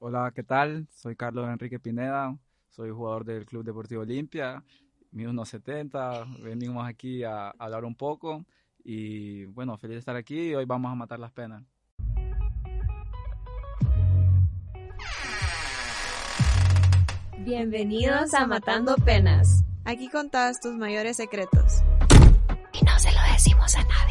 Hola, 0.00 0.30
¿qué 0.32 0.44
tal? 0.44 0.86
Soy 0.94 1.16
Carlos 1.16 1.48
Enrique 1.48 1.80
Pineda, 1.80 2.38
soy 2.68 2.90
jugador 2.90 3.24
del 3.24 3.44
Club 3.44 3.64
Deportivo 3.64 4.02
Olimpia, 4.02 4.62
mido 5.10 5.30
unos 5.30 5.48
70, 5.48 6.24
venimos 6.40 6.86
aquí 6.86 7.24
a, 7.24 7.48
a 7.48 7.54
hablar 7.58 7.84
un 7.84 7.96
poco 7.96 8.44
y 8.84 9.46
bueno, 9.46 9.76
feliz 9.76 9.96
de 9.96 9.98
estar 9.98 10.14
aquí 10.14 10.50
y 10.50 10.54
hoy 10.54 10.66
vamos 10.66 10.92
a 10.92 10.94
matar 10.94 11.18
las 11.18 11.32
penas. 11.32 11.64
Bienvenidos 17.38 18.34
a 18.34 18.46
Matando 18.46 18.94
Penas. 19.04 19.64
Aquí 19.84 20.08
contás 20.08 20.60
tus 20.60 20.74
mayores 20.76 21.16
secretos. 21.16 21.82
Y 22.72 22.84
no 22.84 22.98
se 23.00 23.10
lo 23.10 23.32
decimos 23.32 23.74
a 23.74 23.82
nadie. 23.82 24.07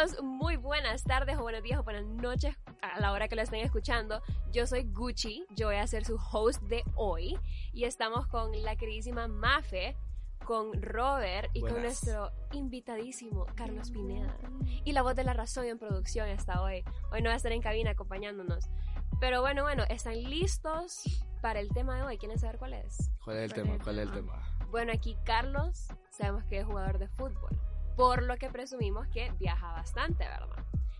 Todos, 0.00 0.22
muy 0.22 0.56
buenas 0.56 1.02
tardes 1.02 1.36
o 1.36 1.42
buenos 1.42 1.62
días 1.62 1.78
o 1.78 1.82
buenas 1.82 2.04
noches 2.04 2.56
a 2.80 3.00
la 3.00 3.12
hora 3.12 3.28
que 3.28 3.36
lo 3.36 3.42
estén 3.42 3.60
escuchando. 3.60 4.22
Yo 4.50 4.66
soy 4.66 4.84
Gucci, 4.84 5.44
yo 5.56 5.66
voy 5.66 5.76
a 5.76 5.86
ser 5.86 6.04
su 6.04 6.18
host 6.32 6.62
de 6.62 6.82
hoy 6.94 7.38
y 7.72 7.84
estamos 7.84 8.26
con 8.26 8.50
la 8.62 8.76
queridísima 8.76 9.28
Mafe, 9.28 9.96
con 10.44 10.80
Robert 10.80 11.50
y 11.52 11.60
con 11.60 11.82
nuestro 11.82 12.30
invitadísimo 12.52 13.46
Carlos 13.54 13.90
Pineda. 13.90 14.36
Y 14.84 14.92
la 14.92 15.02
voz 15.02 15.16
de 15.16 15.24
la 15.24 15.34
razón 15.34 15.66
en 15.66 15.78
producción 15.78 16.28
hasta 16.28 16.62
hoy. 16.62 16.82
Hoy 17.12 17.20
no 17.20 17.28
va 17.28 17.34
a 17.34 17.36
estar 17.36 17.52
en 17.52 17.60
cabina 17.60 17.90
acompañándonos. 17.90 18.70
Pero 19.20 19.42
bueno, 19.42 19.64
bueno, 19.64 19.84
¿están 19.90 20.22
listos 20.22 21.02
para 21.42 21.60
el 21.60 21.68
tema 21.68 21.96
de 21.96 22.02
hoy? 22.04 22.16
¿Quieren 22.16 22.38
saber 22.38 22.58
cuál 22.58 22.74
es? 22.74 23.10
¿Cuál 23.24 23.38
es 23.38 23.42
el 23.42 23.50
¿Cuál 23.52 23.62
tema? 23.62 23.74
es 23.74 23.78
el 23.78 23.84
¿Cuál 23.84 23.98
es 23.98 24.06
el 24.06 24.12
tema? 24.12 24.60
Bueno, 24.70 24.92
aquí 24.92 25.16
Carlos 25.24 25.88
sabemos 26.10 26.44
que 26.44 26.58
es 26.60 26.64
jugador 26.64 26.98
de 26.98 27.08
fútbol, 27.08 27.60
por 28.00 28.22
lo 28.22 28.36
que 28.36 28.48
presumimos 28.48 29.06
que 29.08 29.30
viaja 29.38 29.72
bastante, 29.72 30.24
¿verdad? 30.24 30.48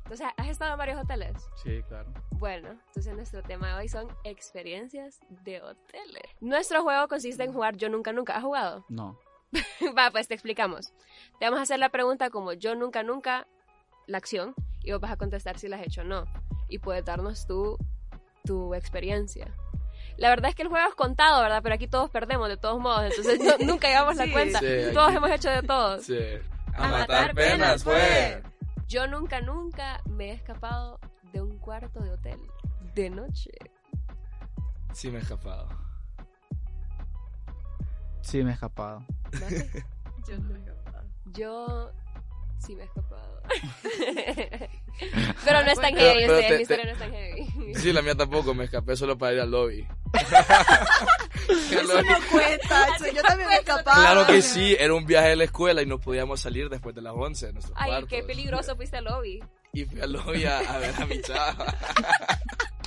Entonces, 0.04 0.27
¿has 0.36 0.48
estado 0.48 0.72
en 0.72 0.78
varios 0.78 1.00
hoteles? 1.00 1.32
Sí, 1.62 1.82
claro. 1.88 2.12
Bueno, 2.32 2.70
entonces 2.88 3.14
nuestro 3.14 3.42
tema 3.42 3.68
de 3.68 3.74
hoy 3.74 3.88
son 3.88 4.08
experiencias 4.24 5.20
de 5.44 5.62
hoteles. 5.62 6.22
Nuestro 6.41 6.83
juego 6.83 7.06
consiste 7.08 7.44
en 7.44 7.52
jugar 7.52 7.77
Yo 7.77 7.88
Nunca 7.88 8.12
Nunca. 8.12 8.36
¿Has 8.36 8.42
jugado? 8.42 8.84
No. 8.88 9.19
Va, 9.97 10.10
pues 10.10 10.28
te 10.28 10.34
explicamos. 10.34 10.92
Te 11.38 11.47
vamos 11.47 11.58
a 11.58 11.62
hacer 11.62 11.78
la 11.78 11.88
pregunta 11.88 12.30
como 12.30 12.52
Yo 12.52 12.75
Nunca 12.75 13.03
Nunca, 13.03 13.47
la 14.06 14.19
acción, 14.19 14.55
y 14.82 14.92
vos 14.92 15.00
vas 15.00 15.12
a 15.12 15.16
contestar 15.16 15.58
si 15.58 15.69
la 15.69 15.77
has 15.77 15.82
hecho 15.82 16.00
o 16.03 16.05
no. 16.05 16.25
Y 16.69 16.78
puedes 16.78 17.05
darnos 17.05 17.47
tu, 17.47 17.77
tu 18.44 18.75
experiencia. 18.75 19.53
La 20.16 20.28
verdad 20.28 20.50
es 20.50 20.55
que 20.56 20.62
el 20.62 20.69
juego 20.69 20.88
es 20.88 20.94
contado, 20.94 21.41
¿verdad? 21.42 21.60
Pero 21.62 21.75
aquí 21.77 21.86
todos 21.88 22.10
perdemos 22.10 22.48
de 22.48 22.56
todos 22.56 22.78
modos, 22.80 23.05
entonces 23.05 23.41
no- 23.41 23.58
nunca 23.66 23.88
llevamos 23.88 24.16
la 24.16 24.25
Sí. 24.25 24.32
cuenta. 24.32 24.58
Sí, 24.60 24.66
Todos 24.92 25.14
hemos 25.14 25.30
hecho 25.30 25.50
de 25.50 25.62
todos. 25.62 26.05
Sí. 26.05 26.19
A 26.74 26.88
matar 26.88 27.34
penas, 27.34 27.84
fue. 27.84 28.42
Yo 28.88 29.06
nunca, 29.06 29.40
nunca 29.40 30.00
me 30.08 30.30
he 30.30 30.32
escapado 30.32 30.98
de 31.32 31.40
un 31.40 31.58
cuarto 31.58 32.00
de 32.00 32.10
hotel 32.10 32.40
de 32.94 33.10
noche. 33.10 33.50
Sí 34.92 35.10
me 35.10 35.18
he 35.18 35.22
escapado. 35.22 35.68
Sí, 38.22 38.42
me 38.42 38.50
he 38.50 38.54
escapado. 38.54 39.04
Yo 40.28 40.38
no 40.38 40.48
me 40.48 40.58
he 40.58 40.62
escapado. 40.62 41.08
Yo 41.32 41.92
sí 42.61 42.75
me 42.77 42.83
he 42.83 42.86
escapado. 42.86 43.42
Pero 45.44 45.62
no 45.64 45.70
es 45.70 45.80
tan 45.80 45.94
Pero- 45.94 46.12
heavy, 46.12 46.27
pero 46.27 46.39
te- 46.41 46.56
mi 46.56 46.62
historia 46.62 46.84
no 46.84 46.91
es 46.92 46.98
tan 46.98 47.12
heavy. 47.12 47.75
Sí, 47.75 47.92
la 47.92 48.03
mía 48.03 48.14
tampoco. 48.14 48.55
Me 48.55 48.64
escapé 48.64 48.97
solo 48.97 49.16
para 49.19 49.33
ir 49.33 49.41
al 49.41 49.50
lobby. 49.50 49.86
Eso 51.48 52.03
no 52.03 52.14
cuenta. 52.31 52.86
eso- 52.97 53.12
Yo 53.14 53.22
también 53.22 53.48
me 53.48 53.55
he 53.56 53.58
escapado. 53.58 54.00
Claro 54.00 54.27
que 54.27 54.42
sí. 54.42 54.77
Era 54.78 54.94
un 54.94 55.06
viaje 55.06 55.31
de 55.31 55.36
la 55.36 55.44
escuela 55.44 55.83
y 55.83 55.86
no 55.86 55.98
podíamos 55.98 56.41
salir 56.41 56.69
después 56.69 56.94
de 56.94 57.03
las 57.03 57.14
11 57.16 57.47
de 57.47 57.53
nuestros 57.55 57.77
Ay, 57.81 57.91
cuartos. 57.91 58.08
qué 58.11 58.22
peligroso 58.22 58.77
fuiste 58.77 58.98
al 58.98 59.05
lobby. 59.05 59.42
Y 59.72 59.84
fui 59.84 60.00
al 60.00 60.12
lobby 60.12 60.44
a, 60.44 60.58
a 60.58 60.78
ver 60.78 60.94
a 61.00 61.06
mi 61.06 61.20
chava. 61.22 61.75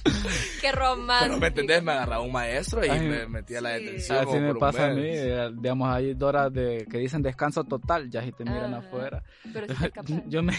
Qué 0.61 0.71
romántico. 0.71 1.29
Pero 1.29 1.39
me 1.39 1.47
entendés, 1.47 1.83
me 1.83 1.91
agarraba 1.91 2.21
un 2.21 2.31
maestro 2.31 2.85
y 2.85 2.89
Ay, 2.89 3.07
me 3.07 3.27
metía 3.27 3.59
a 3.59 3.61
la 3.61 3.77
sí. 3.77 3.83
detención. 3.85 4.17
Así 4.17 4.39
me 4.39 4.55
pasa 4.55 4.87
a 4.87 4.89
mí, 4.89 5.01
eh, 5.05 5.49
digamos, 5.55 5.89
hay 5.89 6.15
horas 6.19 6.51
de, 6.53 6.85
que 6.89 6.97
dicen 6.97 7.21
descanso 7.21 7.63
total, 7.63 8.09
ya 8.09 8.21
si 8.23 8.31
te 8.31 8.43
miran 8.43 8.73
Ajá. 8.73 8.87
afuera. 8.87 9.23
Pero 9.51 9.67
sí 9.67 9.89
te. 9.89 10.23
Yo 10.27 10.43
me, 10.43 10.53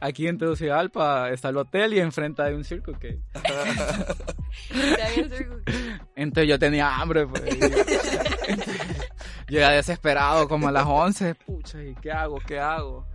aquí 0.00 0.26
en 0.26 0.38
Tegucigalpa 0.38 1.30
está 1.30 1.48
el 1.48 1.56
hotel 1.56 1.94
y 1.94 2.00
enfrente 2.00 2.42
hay 2.42 2.54
un 2.54 2.64
circo 2.64 2.92
que, 2.98 3.20
sí. 4.72 5.44
entonces 6.16 6.48
yo 6.48 6.58
tenía 6.58 6.96
hambre, 6.96 7.26
pues. 7.26 7.42
Llegué 9.48 9.66
desesperado 9.68 10.48
como 10.48 10.68
a 10.68 10.72
las 10.72 10.86
11, 10.86 11.34
pucha, 11.34 11.82
¿y 11.82 11.94
qué 11.96 12.10
hago? 12.10 12.38
¿Qué 12.46 12.58
hago? 12.58 13.06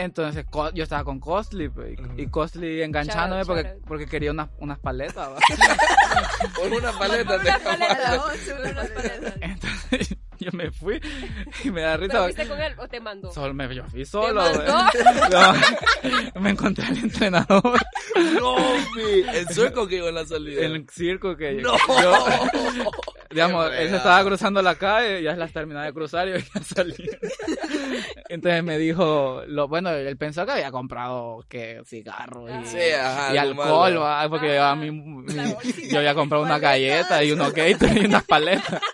Entonces 0.00 0.46
yo 0.74 0.82
estaba 0.82 1.04
con 1.04 1.20
Costly 1.20 1.68
pues, 1.68 1.98
y- 1.98 2.02
Ujú. 2.02 2.12
y 2.16 2.26
Costly 2.28 2.82
enganchándome 2.82 3.42
Shout 3.44 3.56
out, 3.56 3.64
porque, 3.64 3.86
porque 3.86 4.06
quería 4.06 4.30
unas, 4.30 4.48
unas 4.58 4.78
paletas. 4.78 5.28
Por 6.56 6.72
una 6.72 6.92
paleta 6.92 7.36
Por 7.38 7.40
una 7.46 7.58
paleta. 7.58 8.24
11, 8.24 8.52
una 8.54 8.70
Unas 8.70 8.88
paletas. 8.90 9.34
Entonces 9.40 10.16
yo 10.38 10.50
me 10.52 10.70
fui 10.70 11.00
y 11.64 11.70
me 11.70 11.82
da 11.82 11.96
¿Pero 11.98 12.06
risa. 12.06 12.22
fuiste 12.24 12.48
con 12.48 12.60
él 12.60 12.74
o 12.78 12.88
te 12.88 13.00
mandó? 13.00 13.30
Solo 13.32 13.52
me, 13.52 13.74
yo 13.74 13.84
fui 13.88 14.04
solo. 14.06 14.42
¿Te 14.50 14.58
mandó? 14.58 14.90
No, 16.34 16.40
me 16.40 16.50
encontré 16.50 16.86
al 16.86 16.96
entrenador 16.96 17.62
No, 18.40 18.56
mi. 18.96 19.20
El 19.34 19.48
sueco 19.50 19.86
que 19.86 19.96
iba 19.96 20.08
en 20.08 20.14
la 20.14 20.24
salida. 20.24 20.62
en 20.64 20.72
el 20.72 20.86
circo 20.90 21.36
que 21.36 21.52
No. 21.54 21.76
yo, 22.00 22.90
digamos, 23.30 23.70
él 23.72 23.88
se 23.90 23.96
estaba 23.96 24.24
cruzando 24.24 24.60
la 24.62 24.74
calle, 24.74 25.22
ya 25.22 25.34
las 25.36 25.52
terminaba 25.52 25.86
de 25.86 25.92
cruzar 25.92 26.28
y 26.28 26.32
yo 26.32 26.38
ya 26.38 26.62
salía. 26.62 27.18
Entonces 28.28 28.62
me 28.64 28.78
dijo, 28.78 29.42
lo, 29.46 29.68
bueno, 29.68 29.90
él 29.90 30.16
pensó 30.16 30.44
que 30.46 30.52
había 30.52 30.70
comprado 30.70 31.44
que 31.48 31.82
cigarros 31.86 32.50
y, 32.50 32.66
Sí, 32.66 32.78
ajá, 32.92 33.34
y 33.34 33.38
algo 33.38 33.62
alcohol, 33.62 33.90
malo. 33.94 34.00
¿va? 34.02 34.28
porque 34.28 34.58
Ah, 34.58 34.74
mi, 34.74 35.24
yo 35.90 35.98
había 35.98 36.14
comprado 36.14 36.44
una 36.44 36.58
galleta 36.58 37.22
y 37.24 37.32
unos 37.32 37.52
Gatorade 37.52 38.00
y 38.02 38.04
unas 38.06 38.24
paletas. 38.24 38.80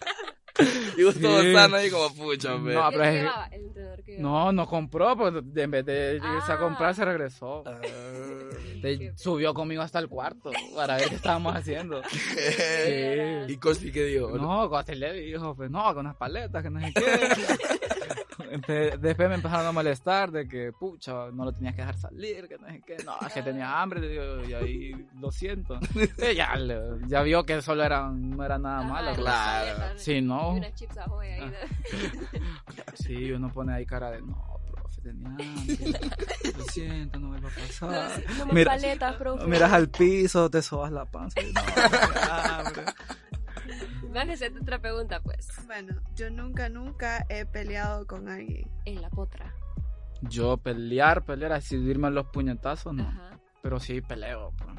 Y 0.96 1.02
todo 1.20 1.42
Sí. 1.42 1.52
sano 1.52 1.76
ahí 1.76 1.90
como 1.90 2.14
pucha. 2.14 2.52
No, 2.56 2.64
¿Qué 2.64 2.72
pero 2.96 3.04
es- 3.04 3.14
llevaba? 3.14 3.46
El 3.52 3.60
entrenador 3.66 4.02
que. 4.02 4.18
No, 4.18 4.52
no 4.52 4.66
compró, 4.66 5.14
pues 5.14 5.34
en 5.54 5.70
vez 5.70 5.84
de 5.84 6.14
irse 6.14 6.50
a 6.52 6.54
Ah. 6.54 6.58
comprar 6.58 6.94
se 6.94 7.04
regresó. 7.04 7.62
Ah. 7.66 7.78
Te- 8.80 9.16
subió 9.16 9.54
conmigo 9.54 9.82
hasta 9.82 9.98
el 9.98 10.08
cuarto 10.08 10.50
para 10.74 10.96
ver 10.96 11.08
qué 11.08 11.14
estábamos 11.16 11.54
haciendo. 11.54 12.02
Sí. 12.86 13.52
¿Y 13.52 13.56
Cosby 13.56 13.90
qué 13.92 14.04
dijo? 14.04 14.30
No, 14.38 14.70
le 14.94 15.12
dijo, 15.12 15.54
pues 15.54 15.70
no, 15.70 15.82
con 15.94 16.06
unas 16.06 16.16
paletas, 16.16 16.62
que 16.62 16.70
no 16.70 16.80
sé 16.80 16.92
qué. 16.92 17.02
Entonces, 18.50 19.00
después 19.00 19.28
me 19.28 19.34
empezaron 19.36 19.66
a 19.66 19.72
molestar 19.72 20.30
de 20.30 20.46
que, 20.46 20.72
pucha, 20.72 21.30
no 21.32 21.44
lo 21.44 21.52
tenías 21.52 21.74
que 21.74 21.80
dejar 21.82 21.98
salir, 21.98 22.48
que 22.48 22.58
no 22.58 22.66
sé 22.68 22.82
qué. 22.86 22.96
No, 23.04 23.16
es 23.26 23.32
que 23.32 23.42
tenía 23.42 23.80
hambre, 23.80 24.00
le 24.00 24.08
digo, 24.08 24.44
y 24.48 24.52
ahí 24.54 25.06
lo 25.18 25.30
siento. 25.30 25.74
Entonces, 25.94 26.36
ya, 26.36 26.54
ya 27.06 27.22
vio 27.22 27.44
que 27.44 27.60
solo 27.62 27.84
era, 27.84 28.08
no 28.08 28.44
era 28.44 28.58
nada 28.58 28.78
Ajá, 28.80 28.88
malo. 28.88 29.14
Claro. 29.14 29.98
Sí, 29.98 30.20
no. 30.20 30.54
Y 30.54 30.58
unas 30.58 30.74
chips 30.74 30.98
ahí. 30.98 31.40
Sí, 32.94 33.30
uno 33.32 33.52
pone 33.52 33.74
ahí 33.74 33.84
cara 33.86 34.10
de, 34.10 34.22
no, 34.22 34.55
tenía 35.08 35.28
hambre. 35.30 36.00
Lo 36.58 36.64
siento, 36.64 37.18
no 37.18 37.34
a 37.34 37.40
pasar. 37.40 38.22
Me 38.46 38.52
Mira- 38.52 38.72
paletas, 38.72 39.16
profe. 39.16 39.46
Miras 39.46 39.72
al 39.72 39.88
piso, 39.88 40.50
te 40.50 40.60
sobas 40.62 40.92
la 40.92 41.06
panza. 41.06 41.40
y, 41.40 41.52
No. 41.52 41.62
Van 44.12 44.30
a 44.30 44.32
hacerte 44.32 44.60
otra 44.60 44.78
pregunta, 44.80 45.20
pues. 45.20 45.48
Bueno, 45.66 45.94
yo 46.14 46.30
nunca, 46.30 46.68
nunca 46.68 47.26
he 47.28 47.44
peleado 47.44 48.06
con 48.06 48.28
alguien. 48.28 48.70
En 48.84 49.02
la 49.02 49.10
potra. 49.10 49.54
Yo 50.22 50.56
pelear, 50.56 51.24
pelear, 51.24 51.52
así 51.52 51.76
irme 51.76 52.06
a 52.06 52.10
los 52.10 52.26
puñetazos, 52.28 52.94
no. 52.94 53.02
Ajá. 53.04 53.38
Pero 53.62 53.80
sí 53.80 54.00
peleo, 54.00 54.52
pues. 54.56 54.70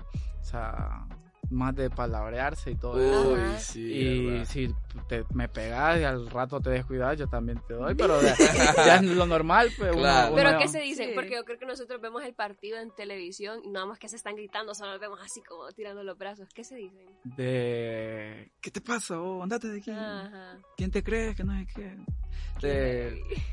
O 0.41 0.43
sea, 0.43 1.05
más 1.49 1.75
de 1.75 1.89
palabrearse 1.89 2.71
y 2.71 2.75
todo. 2.75 3.33
Uy, 3.33 3.39
sí. 3.59 3.93
y 3.93 4.45
si 4.45 4.73
te, 5.07 5.25
me 5.33 5.47
pegas 5.47 5.99
y 5.99 6.03
al 6.03 6.29
rato 6.29 6.59
te 6.59 6.69
descuidas, 6.71 7.17
yo 7.17 7.27
también 7.27 7.61
te 7.67 7.73
doy, 7.73 7.95
pero 7.95 8.21
ya, 8.21 8.35
ya 8.75 8.95
es 8.97 9.03
lo 9.03 9.25
normal, 9.25 9.71
pues. 9.77 9.91
Claro. 9.91 10.33
uno 10.33 10.43
Pero 10.43 10.59
¿qué 10.59 10.67
se 10.67 10.79
dice? 10.79 11.05
Sí. 11.05 11.11
Porque 11.15 11.35
yo 11.35 11.43
creo 11.45 11.57
que 11.57 11.65
nosotros 11.65 12.01
vemos 12.01 12.23
el 12.23 12.33
partido 12.33 12.79
en 12.79 12.91
televisión 12.91 13.61
y 13.63 13.69
nada 13.69 13.85
más 13.85 13.99
que 13.99 14.09
se 14.09 14.15
están 14.15 14.35
gritando, 14.35 14.73
solo 14.73 14.97
vemos 14.99 15.19
así 15.21 15.41
como 15.41 15.71
tirando 15.71 16.03
los 16.03 16.17
brazos. 16.17 16.47
¿Qué 16.53 16.63
se 16.63 16.75
dicen? 16.75 17.07
De... 17.23 18.51
¿Qué 18.61 18.71
te 18.71 18.81
pasa? 18.81 19.19
Oh, 19.19 19.43
andate 19.43 19.67
de 19.67 19.79
aquí. 19.79 19.91
Ajá. 19.91 20.57
¿Quién 20.75 20.91
te 20.91 21.03
crees 21.03 21.35
que 21.35 21.43
no 21.43 21.53
sé 21.53 21.67
qué? 21.73 21.97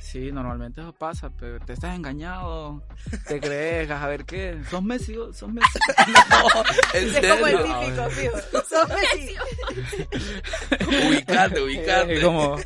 Sí, 0.01 0.33
normalmente 0.33 0.81
eso 0.81 0.93
pasa, 0.93 1.29
pero 1.31 1.61
te 1.61 1.75
estás 1.75 1.95
engañado, 1.95 2.83
te 3.27 3.41
crees, 3.41 3.91
a 3.91 4.07
ver 4.07 4.25
qué, 4.25 4.63
sos 4.71 4.83
Messi, 4.83 5.15
sos 5.33 5.49
Messi. 5.53 5.79
¿En 6.95 7.09
Es 7.17 7.33
como 7.35 7.47
el 7.47 7.57
típico, 7.59 8.11
fijo. 8.11 8.39
Sos 8.69 8.89
Messi. 8.89 9.35
Ubicate, 11.09 11.61
ubicate. 11.61 12.19
Eh, 12.19 12.23
como, 12.23 12.57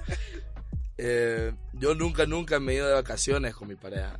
Eh, 1.00 1.52
yo 1.74 1.94
nunca, 1.94 2.26
nunca 2.26 2.58
me 2.60 2.72
he 2.72 2.76
ido 2.76 2.88
de 2.88 2.94
vacaciones 2.94 3.54
con 3.54 3.68
mi 3.68 3.76
pareja. 3.76 4.18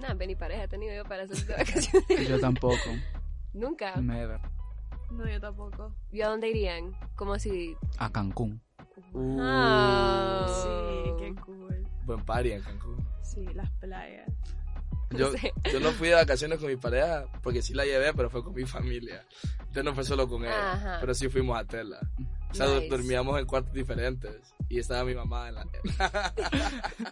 Nah, 0.00 0.14
ni 0.14 0.34
pareja 0.34 0.64
he 0.64 0.68
tenido 0.68 0.94
yo 0.94 1.04
para 1.04 1.24
hacer 1.24 1.36
de 1.44 1.54
vacaciones. 1.54 2.28
yo 2.28 2.40
tampoco, 2.40 2.76
Nunca. 3.52 3.96
never. 3.96 4.40
No, 5.10 5.28
yo 5.28 5.40
tampoco. 5.40 5.94
¿Y 6.10 6.22
a 6.22 6.28
dónde 6.28 6.48
irían? 6.48 6.96
Como 7.16 7.38
si... 7.38 7.76
A 7.98 8.10
Cancún. 8.10 8.62
Uh. 9.12 10.48
Sí, 10.48 11.12
qué 11.18 11.34
cool. 11.44 11.86
Buen 12.04 12.24
party 12.24 12.52
en 12.52 12.62
Cancún. 12.62 12.96
Sí, 13.22 13.44
las 13.54 13.70
playas. 13.72 14.30
Yo, 15.12 15.30
yo 15.70 15.78
no 15.78 15.90
fui 15.90 16.08
de 16.08 16.14
vacaciones 16.14 16.58
con 16.58 16.68
mi 16.68 16.76
pareja 16.76 17.26
porque 17.42 17.60
sí 17.60 17.74
la 17.74 17.84
llevé, 17.84 18.14
pero 18.14 18.30
fue 18.30 18.42
con 18.42 18.54
mi 18.54 18.64
familia. 18.64 19.26
Entonces 19.58 19.84
no 19.84 19.94
fue 19.94 20.04
solo 20.04 20.26
con 20.26 20.42
ella, 20.42 20.72
Ajá. 20.72 20.96
pero 21.00 21.12
sí 21.12 21.28
fuimos 21.28 21.58
a 21.58 21.64
Tela. 21.66 22.00
O 22.52 22.54
sea, 22.54 22.66
Nice. 22.66 22.88
dormíamos 22.88 23.38
en 23.40 23.46
cuartos 23.46 23.72
diferentes 23.72 24.54
y 24.68 24.78
estaba 24.78 25.04
mi 25.04 25.14
mamá 25.14 25.48
en 25.48 25.54
la... 25.56 25.66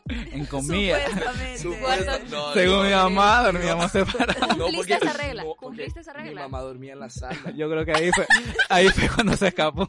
En 0.32 0.46
comida. 0.46 0.98
Supuestamente. 1.06 1.58
Supuesto- 1.58 2.18
No, 2.30 2.52
Según 2.54 2.76
no, 2.78 2.82
mi 2.84 2.90
mamá, 2.90 3.42
dormíamos 3.44 3.90
separados. 3.92 4.56
no, 4.56 4.64
¿Cumpliste 4.64 4.94
esa 4.94 5.12
regla? 5.14 5.44
¿Cumpliste 5.58 6.00
esa 6.00 6.12
regla? 6.12 6.30
Mi 6.30 6.36
mamá 6.36 6.60
dormía 6.60 6.92
en 6.92 7.00
la 7.00 7.10
sala. 7.10 7.50
Yo 7.56 7.68
creo 7.70 7.84
que 7.84 7.92
ahí 7.92 8.10
fue, 8.12 8.26
ahí 8.68 8.88
fue 8.90 9.08
cuando 9.08 9.36
se 9.36 9.48
escapó. 9.48 9.88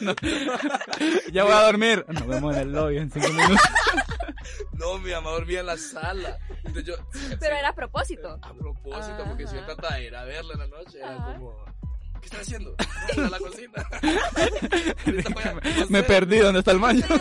No. 0.00 0.14
Ya 1.32 1.44
voy 1.44 1.52
a 1.52 1.60
dormir. 1.62 2.04
Nos 2.08 2.26
vemos 2.26 2.54
en 2.56 2.62
el 2.62 2.72
lobby 2.72 2.98
en 2.98 3.10
cinco 3.10 3.28
minutos. 3.28 3.58
No, 4.72 4.98
mi 4.98 5.10
mamá 5.10 5.30
dormía 5.30 5.60
en 5.60 5.66
la 5.66 5.76
sala. 5.76 6.38
Entonces 6.64 6.84
yo, 6.84 6.94
Pero 7.38 7.54
era 7.56 7.68
a 7.68 7.74
propósito. 7.74 8.38
a 8.42 8.54
propósito, 8.54 9.24
porque 9.26 9.46
si 9.46 9.54
yo 9.56 9.64
trataba 9.66 9.96
de 9.96 10.06
ir 10.06 10.16
a 10.16 10.24
verla 10.24 10.54
en 10.54 10.58
la 10.60 10.66
noche, 10.68 10.98
era 10.98 11.16
Ajá. 11.16 11.34
como, 11.34 11.54
¿qué 12.20 12.26
estás 12.26 12.40
haciendo? 12.42 12.74
Está 12.78 13.22
en 13.22 13.30
la 13.30 13.38
cocina. 13.38 13.72
A- 15.44 15.86
Me 15.88 16.02
perdí. 16.02 16.38
¿Dónde 16.38 16.60
está 16.60 16.72
el 16.72 16.78
baño? 16.78 17.04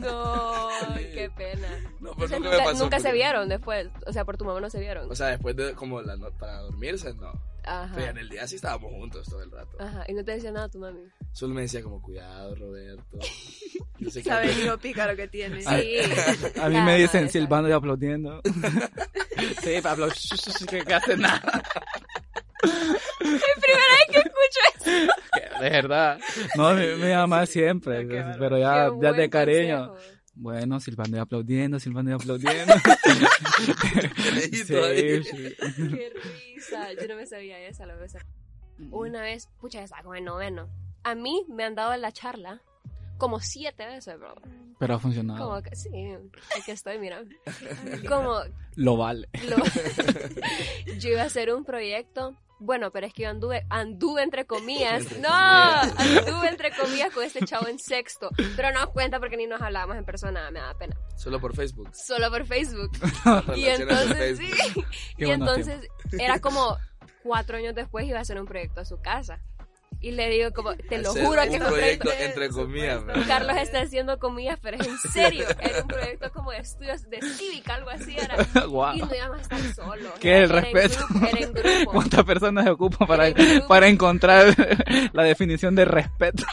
No, 0.00 0.68
qué 1.14 1.30
pena. 1.36 1.68
No, 2.00 2.12
pero 2.14 2.26
Entonces, 2.26 2.30
nunca, 2.30 2.50
nunca, 2.50 2.58
me 2.58 2.64
pasó. 2.72 2.82
nunca 2.84 3.00
se 3.00 3.12
vieron 3.12 3.48
después. 3.48 3.88
O 4.06 4.12
sea, 4.12 4.24
por 4.24 4.36
tu 4.36 4.44
mamá 4.44 4.60
no 4.60 4.68
se 4.68 4.80
vieron. 4.80 5.10
O 5.10 5.14
sea, 5.14 5.28
después 5.28 5.54
de 5.56 5.74
como 5.74 6.02
la 6.02 6.16
no- 6.16 6.30
para 6.32 6.58
dormirse, 6.62 7.14
no. 7.14 7.32
Ajá. 7.64 7.92
Pero 7.94 8.10
en 8.10 8.18
el 8.18 8.28
día 8.28 8.46
sí 8.46 8.56
estábamos 8.56 8.90
juntos 8.92 9.28
todo 9.28 9.42
el 9.42 9.50
rato. 9.50 9.76
Ajá. 9.80 10.04
Y 10.08 10.12
no 10.14 10.24
te 10.24 10.32
decía 10.32 10.50
nada 10.52 10.68
tu 10.68 10.78
mami. 10.78 11.00
Solo 11.32 11.54
me 11.54 11.62
decía 11.62 11.82
como, 11.82 12.02
cuidado, 12.02 12.54
Roberto. 12.56 13.04
Yo 13.98 14.10
sé 14.10 14.22
que 14.22 14.28
Sabe 14.28 14.52
el 14.52 14.64
hijo 14.64 14.76
pícaro 14.78 15.16
que 15.16 15.28
tiene. 15.28 15.62
Sí. 15.62 15.98
A 16.60 16.68
mí 16.68 16.80
me 16.80 16.96
dicen 16.98 17.30
silbando 17.30 17.68
y 17.68 17.72
aplaudiendo. 17.72 18.42
Sí, 19.62 19.80
Pablo, 19.82 20.08
que 20.86 20.94
hace 20.94 21.16
nada. 21.16 21.62
Primera 23.18 23.86
vez 23.96 24.06
que 24.10 24.18
escucho 24.18 24.60
eso. 24.74 25.12
De 25.60 25.70
verdad. 25.70 26.18
No, 26.56 26.74
mi, 26.74 26.86
mi 26.96 27.12
mamá 27.12 27.46
siempre. 27.46 28.06
Qué 28.06 28.16
bárbaro. 28.20 28.38
Pero 28.38 28.58
ya, 28.58 28.90
Qué 28.90 28.98
ya 29.02 29.12
de 29.12 29.30
cariño. 29.30 29.88
consejo. 29.88 30.12
Bueno, 30.38 30.80
silbando 30.80 31.16
y 31.16 31.20
aplaudiendo, 31.20 31.80
silbando 31.80 32.10
y 32.10 32.14
aplaudiendo. 32.14 32.74
Leí 34.34 34.50
Sí, 34.52 34.64
sí. 34.64 35.56
Qué 35.76 36.12
risa. 36.54 36.92
Yo 36.92 37.08
no 37.08 37.16
me 37.16 37.26
sabía 37.26 37.58
esa, 37.60 37.84
a 37.84 38.04
hacer. 38.04 38.24
Una 38.90 39.22
vez, 39.22 39.48
pucha, 39.60 39.82
estaba 39.82 40.02
como 40.02 40.14
en 40.14 40.24
noveno. 40.26 40.68
A 41.04 41.14
mí 41.14 41.44
me 41.48 41.64
han 41.64 41.74
dado 41.74 41.96
la 41.96 42.12
charla 42.12 42.60
como 43.16 43.40
siete 43.40 43.86
veces, 43.86 44.18
bro. 44.18 44.34
Pero 44.78 44.96
ha 44.96 44.98
funcionado. 44.98 45.42
Como 45.48 45.62
que, 45.62 45.74
sí, 45.74 45.88
aquí 46.58 46.70
estoy, 46.70 46.98
mira. 46.98 47.22
Como 48.06 48.40
Lo 48.74 48.98
vale. 48.98 49.28
lo- 49.48 49.56
yo 50.98 51.08
iba 51.10 51.22
a 51.22 51.26
hacer 51.26 51.50
un 51.54 51.64
proyecto. 51.64 52.36
Bueno, 52.58 52.90
pero 52.90 53.06
es 53.06 53.12
que 53.12 53.22
yo 53.24 53.28
anduve, 53.28 53.66
anduve 53.68 54.22
entre 54.22 54.46
comillas. 54.46 55.02
Entre 55.02 55.20
no, 55.20 55.28
comillas. 55.28 56.26
anduve 56.26 56.48
entre 56.48 56.70
comillas 56.74 57.12
con 57.12 57.24
este 57.24 57.44
chavo 57.44 57.68
en 57.68 57.78
sexto. 57.78 58.30
Pero 58.56 58.72
no 58.72 58.90
cuenta 58.92 59.18
porque 59.20 59.36
ni 59.36 59.46
nos 59.46 59.60
hablábamos 59.60 59.96
en 59.96 60.04
persona, 60.04 60.50
me 60.50 60.60
da 60.60 60.74
pena. 60.74 60.96
Solo 61.16 61.38
por 61.38 61.54
Facebook. 61.54 61.90
Solo 61.94 62.30
por 62.30 62.46
Facebook. 62.46 62.90
Y 63.56 63.66
entonces, 63.66 64.38
sí. 64.38 64.50
Qué 65.16 65.26
Y 65.26 65.30
entonces 65.30 65.86
era 66.18 66.40
como 66.40 66.76
cuatro 67.22 67.58
años 67.58 67.74
después 67.74 68.06
iba 68.06 68.18
a 68.18 68.22
hacer 68.22 68.40
un 68.40 68.46
proyecto 68.46 68.80
a 68.80 68.84
su 68.84 69.00
casa. 69.00 69.40
Y 70.00 70.10
le 70.12 70.28
digo 70.28 70.52
como, 70.52 70.74
te 70.76 70.98
lo 70.98 71.10
juro 71.12 71.42
que 71.42 71.56
es 71.56 71.60
un 71.60 71.66
proyecto 71.68 72.10
entre 72.20 72.48
comillas. 72.50 73.02
Carlos 73.26 73.56
está 73.56 73.80
haciendo 73.80 74.18
comillas, 74.18 74.58
pero 74.62 74.76
es 74.78 74.86
en 74.86 74.98
serio. 75.12 75.46
Era 75.58 75.82
un 75.82 75.88
proyecto 75.88 76.30
como 76.32 76.50
de 76.52 76.58
estudios 76.58 77.08
de 77.10 77.20
cívica, 77.22 77.74
algo 77.74 77.90
así 77.90 78.16
era. 78.16 78.36
Y 78.94 78.98
no 79.00 79.14
íbamos 79.14 79.38
a 79.38 79.40
estar 79.42 79.74
solos. 79.74 80.12
¿Qué? 80.20 80.38
El 80.38 80.44
en 80.44 80.50
respeto. 80.50 81.06
grupo, 81.08 81.26
Era 81.26 81.38
en 81.40 81.52
grupo. 81.52 81.90
¿Cuántas 81.92 82.24
personas 82.24 82.64
se 82.64 82.70
ocupan 82.70 83.08
para, 83.08 83.32
para 83.66 83.88
encontrar 83.88 84.54
la 85.12 85.22
definición 85.22 85.74
de 85.74 85.84
respeto? 85.84 86.44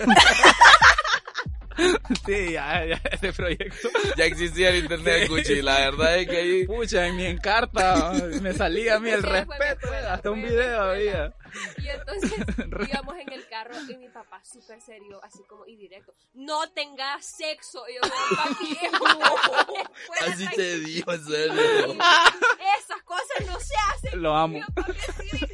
Sí, 2.26 2.52
ya, 2.54 2.86
ya, 2.86 3.02
ese 3.12 3.32
proyecto. 3.34 3.90
Ya 4.18 4.26
existía 4.26 4.70
el 4.70 4.78
internet, 4.84 5.28
Cuchi. 5.28 5.62
La 5.62 5.80
verdad 5.80 6.18
es 6.18 6.28
que 6.28 6.38
ahí. 6.38 6.66
Pucha, 6.68 7.08
en 7.08 7.16
mi 7.16 7.26
encarta 7.26 8.12
me 8.42 8.54
salía 8.54 8.96
a 8.96 9.00
mí 9.00 9.10
el 9.10 9.22
Sí, 9.22 9.28
respeto. 9.28 9.66
escuela, 9.86 10.14
Hasta 10.16 10.32
un 10.32 10.42
video 10.42 10.82
había. 10.82 11.34
Y 11.78 11.88
entonces 11.88 12.32
íbamos 12.92 13.16
en 13.20 13.32
el 13.32 13.48
carro 13.48 13.76
y 13.88 13.96
mi 13.98 14.10
papá 14.10 14.42
súper 14.44 14.82
serio, 14.82 15.20
así 15.24 15.44
como 15.48 15.66
y 15.68 15.76
directo. 15.76 16.14
No 16.34 16.70
tengas 16.72 17.26
sexo. 17.26 17.84
Y 17.88 17.96
yo, 17.96 18.02
papi, 18.36 18.78
es 18.82 20.28
Así 20.34 20.48
te 20.56 20.80
dijo, 20.80 21.14
en 21.14 21.26
serio. 21.26 21.62
Esas 21.94 23.04
cosas 23.06 23.48
no 23.48 23.60
se 23.60 23.74
hacen. 23.92 24.22
Lo 24.22 24.36
amo. 24.36 24.58
Y 24.58 24.62
yo, 24.62 24.66
papi, 24.76 24.94
sí, 25.30 25.48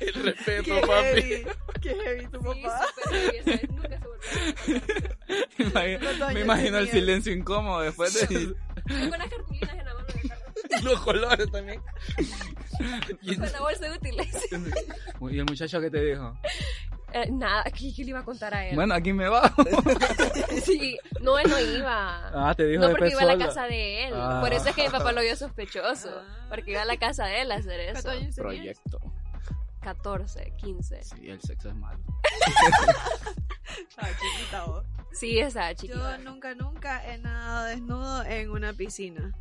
El 0.00 0.14
respeto, 0.14 0.64
Qué 0.64 0.80
papi. 0.80 1.20
heavy. 1.22 1.46
Qué 1.80 1.94
heavy 1.94 2.26
tu 2.28 2.40
Sí, 2.52 2.62
papá. 2.62 2.86
súper 2.88 3.20
heavy, 3.20 3.36
esa 3.38 3.50
vez 3.50 3.70
nunca 3.70 3.88
se. 4.00 4.13
Me 6.32 6.40
imagino, 6.40 6.78
el 6.78 6.88
silencio 6.88 7.32
incómodo 7.32 7.80
después 7.80 8.14
de... 8.14 8.26
Tengo 8.26 9.14
unas 9.14 9.28
cartulinas 9.28 9.70
en 9.70 9.84
la 9.84 9.94
mano 9.94 10.06
del 10.06 10.28
carro. 10.28 10.44
Los 10.82 11.00
colores 11.00 11.50
también. 11.50 11.80
Con 13.38 13.52
la 13.52 13.60
bolsa 13.60 13.88
de 13.88 13.92
útiles. 13.92 14.46
¿Y 15.30 15.38
el 15.38 15.44
muchacho 15.44 15.80
qué 15.80 15.90
te 15.90 16.04
dijo? 16.04 16.36
Eh, 17.12 17.30
nada, 17.30 17.62
¿qué, 17.64 17.92
qué 17.94 18.02
le 18.02 18.10
iba 18.10 18.18
a 18.18 18.24
contar 18.24 18.52
a 18.52 18.66
él? 18.66 18.74
Bueno, 18.74 18.92
aquí 18.94 19.12
me 19.12 19.28
va. 19.28 19.54
Sí, 20.64 20.98
no, 21.20 21.38
él 21.38 21.48
no 21.48 21.60
iba. 21.60 22.48
Ah, 22.48 22.54
te 22.56 22.66
dijo 22.66 22.82
no, 22.82 22.90
porque 22.90 23.10
iba 23.10 23.20
a 23.20 23.24
la 23.26 23.38
casa 23.38 23.66
de 23.66 24.06
él. 24.06 24.14
Ah. 24.16 24.40
Por 24.40 24.52
eso 24.52 24.68
es 24.68 24.74
que 24.74 24.82
mi 24.82 24.88
papá 24.88 25.12
lo 25.12 25.20
vio 25.20 25.36
sospechoso. 25.36 26.10
Ah. 26.10 26.46
Porque 26.48 26.72
iba 26.72 26.82
a 26.82 26.86
la 26.86 26.96
casa 26.96 27.26
de 27.26 27.42
él 27.42 27.52
a 27.52 27.56
hacer 27.56 27.78
eso. 27.80 28.08
Proyecto. 28.36 28.98
14, 29.84 30.52
15. 30.56 31.04
Sí, 31.04 31.28
el 31.28 31.40
sexo 31.42 31.68
es 31.68 31.74
malo. 31.76 31.98
Chiquita 33.68 34.64
vos. 34.64 34.84
Sí, 35.12 35.38
estaba 35.38 35.72
Yo 35.72 35.76
chiquita. 35.76 36.18
nunca, 36.18 36.54
nunca 36.54 37.12
he 37.12 37.18
nadado 37.18 37.66
desnudo 37.66 38.24
en 38.24 38.50
una 38.50 38.72
piscina. 38.72 39.32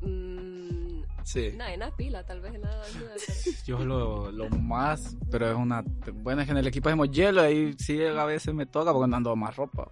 Mm, 0.00 1.02
Sí. 1.24 1.52
nada, 1.56 1.74
en 1.74 1.80
la 1.80 1.90
pila, 1.94 2.24
tal 2.24 2.40
vez 2.40 2.54
en 2.54 2.62
la 2.62 2.74
desnuda, 2.82 3.12
pero- 3.26 3.56
Yo 3.66 3.84
lo, 3.84 4.30
lo 4.30 4.48
más, 4.50 5.16
pero 5.30 5.48
es 5.50 5.56
una... 5.56 5.82
Bueno, 6.14 6.40
es 6.40 6.46
que 6.46 6.52
en 6.52 6.58
el 6.58 6.66
equipo 6.66 6.88
hacemos 6.88 7.10
hielo, 7.10 7.42
ahí 7.42 7.74
sí 7.78 8.02
a 8.02 8.24
veces 8.24 8.54
me 8.54 8.64
toca 8.66 8.92
porque 8.92 9.08
no 9.10 9.16
ando 9.16 9.34
más 9.36 9.56
ropa. 9.56 9.90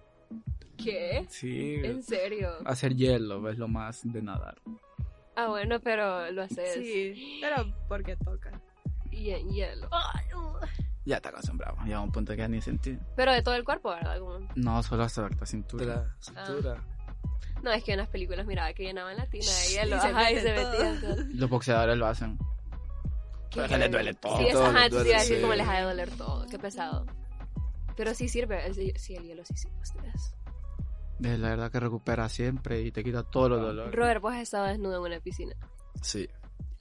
¿Qué? 0.77 1.25
Sí, 1.29 1.75
¿En 1.83 2.01
serio? 2.03 2.49
hacer 2.65 2.95
hielo 2.95 3.47
es 3.49 3.57
lo 3.57 3.67
más 3.67 4.01
de 4.03 4.21
nadar. 4.21 4.55
Ah, 5.35 5.47
bueno, 5.49 5.79
pero 5.79 6.31
lo 6.31 6.41
haces. 6.43 6.73
Sí, 6.73 7.39
pero 7.41 7.65
porque 7.87 8.15
toca. 8.15 8.59
Y 9.17 9.31
en 9.31 9.49
hielo. 9.49 9.89
Ay, 9.91 10.25
uh. 10.35 10.65
Ya 11.05 11.19
te 11.21 11.29
acostumbrado, 11.29 11.77
ya 11.85 11.97
a 11.97 12.01
un 12.01 12.11
punto 12.11 12.33
que 12.33 12.39
ya 12.39 12.47
ni 12.47 12.61
sentí. 12.61 12.97
Pero 13.15 13.31
de 13.31 13.41
todo 13.41 13.55
el 13.55 13.63
cuerpo, 13.63 13.89
¿verdad? 13.89 14.19
Como- 14.19 14.47
No, 14.55 14.83
solo 14.83 15.03
hasta 15.03 15.21
la 15.23 15.29
De 15.29 15.45
cintura. 15.45 15.85
la 15.85 16.15
cintura. 16.19 16.83
No, 17.63 17.71
es 17.71 17.83
que 17.83 17.93
en 17.93 17.99
las 17.99 18.09
películas 18.09 18.45
miraba 18.45 18.71
que 18.73 18.83
llenaban 18.83 19.15
la 19.17 19.25
tina 19.27 19.45
de 19.45 19.65
Y 19.71 19.73
hielo. 19.75 20.01
se 20.01 20.07
Ajá, 20.07 20.31
y 20.31 20.39
se 20.39 20.53
metían. 20.53 21.39
Los 21.39 21.49
boxeadores 21.49 21.97
lo 21.97 22.05
hacen. 22.07 22.37
Pero 23.55 23.67
que 23.69 23.77
les 23.77 23.89
duele 23.91 24.13
todo. 24.15 24.37
Sí, 24.37 24.47
eso, 24.47 24.57
Todo 24.59 24.67
ajá, 24.67 24.89
duele, 24.89 25.09
decir 25.13 25.35
sí. 25.37 25.41
como 25.41 25.53
les 25.55 25.67
ha 25.67 25.73
de 25.77 25.81
doler 25.83 26.09
todo. 26.11 26.45
Qué 26.47 26.59
pesado. 26.59 27.05
Pero 27.95 28.13
sí 28.13 28.27
sirve. 28.27 28.67
el- 28.67 28.75
Sí, 28.99 29.15
el 29.15 29.23
hielo 29.23 29.43
sí 29.45 29.55
sirve. 29.57 29.79
ustedes. 29.81 30.35
Es 31.23 31.39
la 31.39 31.49
verdad 31.49 31.71
que 31.71 31.79
recupera 31.79 32.29
siempre 32.29 32.81
y 32.81 32.91
te 32.91 33.03
quita 33.03 33.23
todos 33.23 33.49
los 33.49 33.61
dolores. 33.61 33.95
Robert, 33.95 34.21
vos 34.21 34.33
has 34.35 34.41
estado 34.41 34.65
desnudo 34.65 34.97
en 34.97 35.11
una 35.13 35.19
piscina. 35.21 35.55
Sí. 36.03 36.27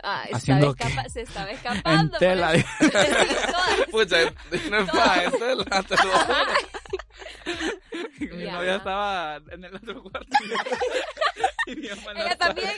Ah, 0.02 0.24
¿Haciendo 0.32 0.74
qué? 0.74 0.84
se 1.08 1.22
estaba 1.22 1.50
En 1.50 1.56
escapando. 1.56 2.18
tela. 2.18 2.52
Todas. 2.52 3.86
Pucha, 3.90 4.16
no 4.70 4.78
es 4.78 4.90
para 4.90 5.24
esto, 5.24 5.54
la- 5.54 5.82
te 5.82 5.94
lo 5.96 6.02
juro. 6.18 6.52
Mi 8.36 8.44
Ya. 8.44 8.52
novia 8.52 8.76
estaba 8.76 9.36
en 9.50 9.64
el 9.64 9.74
otro 9.74 10.02
cuarto. 10.02 10.28
y 11.66 11.76
mi 11.76 11.88
mamá 11.88 12.14
no 12.14 12.20
Ella 12.24 12.36
también. 12.38 12.72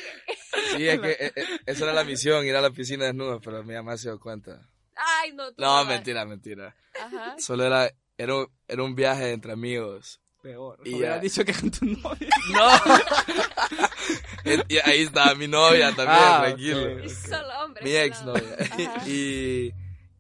Sí, 0.76 0.88
es 0.88 1.00
que 1.00 1.10
eh, 1.10 1.32
eh, 1.36 1.44
esa 1.66 1.84
era 1.84 1.92
la 1.92 2.04
misión, 2.04 2.46
ir 2.46 2.56
a 2.56 2.60
la 2.60 2.70
piscina 2.70 3.04
desnudo, 3.06 3.40
pero 3.40 3.62
mi 3.64 3.74
mamá 3.74 3.96
se 3.96 4.08
dio 4.08 4.18
cuenta. 4.20 4.60
Ay, 4.94 5.32
no. 5.32 5.48
tú 5.52 5.62
No, 5.62 5.84
mentira, 5.84 6.24
mentira. 6.24 6.74
Ajá. 7.00 7.36
Solo 7.38 7.64
era, 7.64 7.90
era, 8.16 8.34
era 8.66 8.82
un 8.82 8.94
viaje 8.94 9.32
entre 9.32 9.52
amigos. 9.52 10.20
Peor. 10.42 10.78
Y 10.84 10.94
Hubiera 10.94 11.16
ya. 11.16 11.20
dicho 11.20 11.44
que 11.44 11.52
con 11.52 11.70
tu 11.70 11.84
novia. 11.84 12.28
¡No! 12.52 12.70
Y 14.68 14.78
ahí 14.78 15.02
estaba 15.02 15.34
mi 15.34 15.48
novia 15.48 15.88
también, 15.88 16.08
Ah, 16.20 16.40
tranquilo. 16.44 17.08
solo. 17.08 17.74
Mi 17.82 17.90
ex 17.96 18.22
novia. 18.24 18.56
Y, 19.06 19.72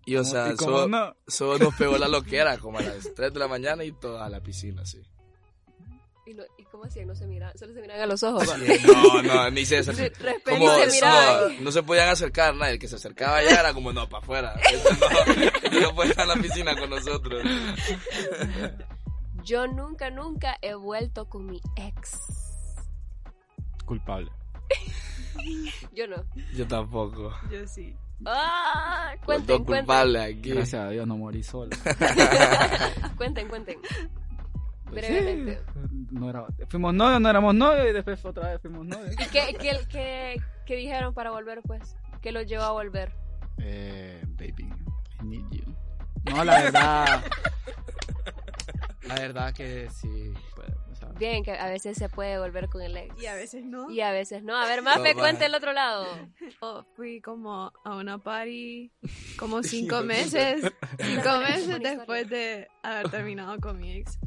y, 0.06 0.16
o 0.16 0.24
sea, 0.24 0.52
¿Y 0.52 0.56
cómo 0.56 0.78
solo, 0.80 0.88
no? 0.88 1.16
solo 1.26 1.58
nos 1.58 1.74
pegó 1.76 1.96
la 1.98 2.08
loquera, 2.08 2.58
como 2.58 2.78
a 2.78 2.82
las 2.82 3.14
3 3.14 3.32
de 3.32 3.38
la 3.38 3.48
mañana 3.48 3.84
y 3.84 3.92
toda 3.92 4.26
a 4.26 4.28
la 4.28 4.40
piscina, 4.40 4.84
sí. 4.84 5.00
¿Y, 6.26 6.34
no, 6.34 6.42
¿Y 6.58 6.64
cómo 6.64 6.84
hacían? 6.84 7.06
No 7.06 7.14
se 7.14 7.26
miran. 7.26 7.56
Solo 7.56 7.72
se 7.72 7.80
miran 7.80 8.00
a 8.00 8.06
los 8.06 8.22
ojos. 8.22 8.44
No, 8.86 9.22
no, 9.22 9.50
ni 9.50 9.64
se 9.64 9.82
Sí, 9.82 9.90
acercaba. 9.90 10.24
Respeto 10.32 10.50
Como, 10.58 10.78
y 10.78 10.80
se 10.82 10.90
miraban. 10.96 11.56
no, 11.56 11.60
no 11.62 11.72
se 11.72 11.82
podían 11.82 12.08
acercar, 12.10 12.54
nadie. 12.54 12.72
El 12.74 12.78
que 12.78 12.86
se 12.88 12.96
acercaba 12.96 13.42
ya 13.42 13.60
era 13.60 13.72
como, 13.72 13.94
no, 13.94 14.06
para 14.10 14.22
afuera. 14.22 14.60
No, 15.72 15.80
no 15.80 15.94
puede 15.94 16.10
estar 16.10 16.24
en 16.28 16.36
la 16.36 16.42
piscina 16.42 16.76
con 16.76 16.90
nosotros. 16.90 17.42
Yo 19.48 19.66
nunca, 19.66 20.10
nunca 20.10 20.58
he 20.60 20.74
vuelto 20.74 21.26
con 21.26 21.46
mi 21.46 21.58
ex. 21.76 22.20
Culpable. 23.86 24.30
Yo 25.94 26.06
no. 26.06 26.16
Yo 26.54 26.66
tampoco. 26.66 27.32
Yo 27.50 27.66
sí. 27.66 27.96
Ah, 28.26 29.14
cuenten, 29.24 29.64
cuenten. 29.64 30.16
aquí. 30.20 30.50
Gracias 30.50 30.74
a 30.82 30.90
Dios 30.90 31.06
no 31.06 31.16
morí 31.16 31.42
solo. 31.42 31.70
cuenten, 33.16 33.48
cuenten. 33.48 33.78
Pues 34.84 35.08
Brevemente. 35.08 35.62
sí, 35.64 36.06
no 36.10 36.28
era, 36.28 36.44
fuimos 36.68 36.92
novios, 36.92 37.18
no 37.18 37.30
éramos 37.30 37.54
novios 37.54 37.88
y 37.88 37.92
después 37.92 38.22
otra 38.26 38.50
vez 38.50 38.60
fuimos 38.60 38.84
novios. 38.84 39.14
¿Y 39.14 39.30
qué, 39.30 39.56
qué, 39.58 39.78
qué, 39.88 40.36
qué 40.66 40.76
dijeron 40.76 41.14
para 41.14 41.30
volver, 41.30 41.62
pues? 41.62 41.96
¿Qué 42.20 42.32
los 42.32 42.44
llevó 42.44 42.64
a 42.64 42.72
volver? 42.72 43.14
Eh, 43.56 44.22
baby, 44.36 44.68
I 45.22 45.24
need 45.24 45.46
you. 45.52 45.74
No, 46.26 46.44
la 46.44 46.62
verdad. 46.64 47.24
La 49.08 49.14
verdad 49.16 49.52
que 49.54 49.88
sí. 49.90 50.32
pues, 50.54 50.68
o 50.90 50.94
sea, 50.94 51.08
Bien, 51.18 51.42
que 51.42 51.52
a 51.52 51.66
veces 51.68 51.96
se 51.96 52.08
puede 52.08 52.38
volver 52.38 52.68
con 52.68 52.82
el 52.82 52.96
ex. 52.96 53.20
Y 53.20 53.26
a 53.26 53.34
veces 53.34 53.64
no. 53.64 53.90
Y 53.90 54.00
a 54.00 54.10
veces 54.12 54.42
no. 54.42 54.56
A 54.56 54.66
ver, 54.66 54.82
Mafe, 54.82 55.14
No, 55.14 55.20
cuente 55.20 55.40
va. 55.40 55.46
el 55.46 55.54
otro 55.54 55.72
lado. 55.72 56.06
Oh, 56.60 56.84
fui 56.96 57.20
como 57.20 57.72
a 57.84 57.96
una 57.96 58.18
party 58.18 58.90
como 59.38 59.62
cinco 59.62 60.02
meses, 60.02 60.62
cinco 61.00 61.38
meses 61.38 61.78
después 61.80 62.28
de 62.28 62.66
haber 62.82 63.08
terminado 63.10 63.58
con 63.60 63.78
mi 63.78 63.92
ex. 63.92 64.18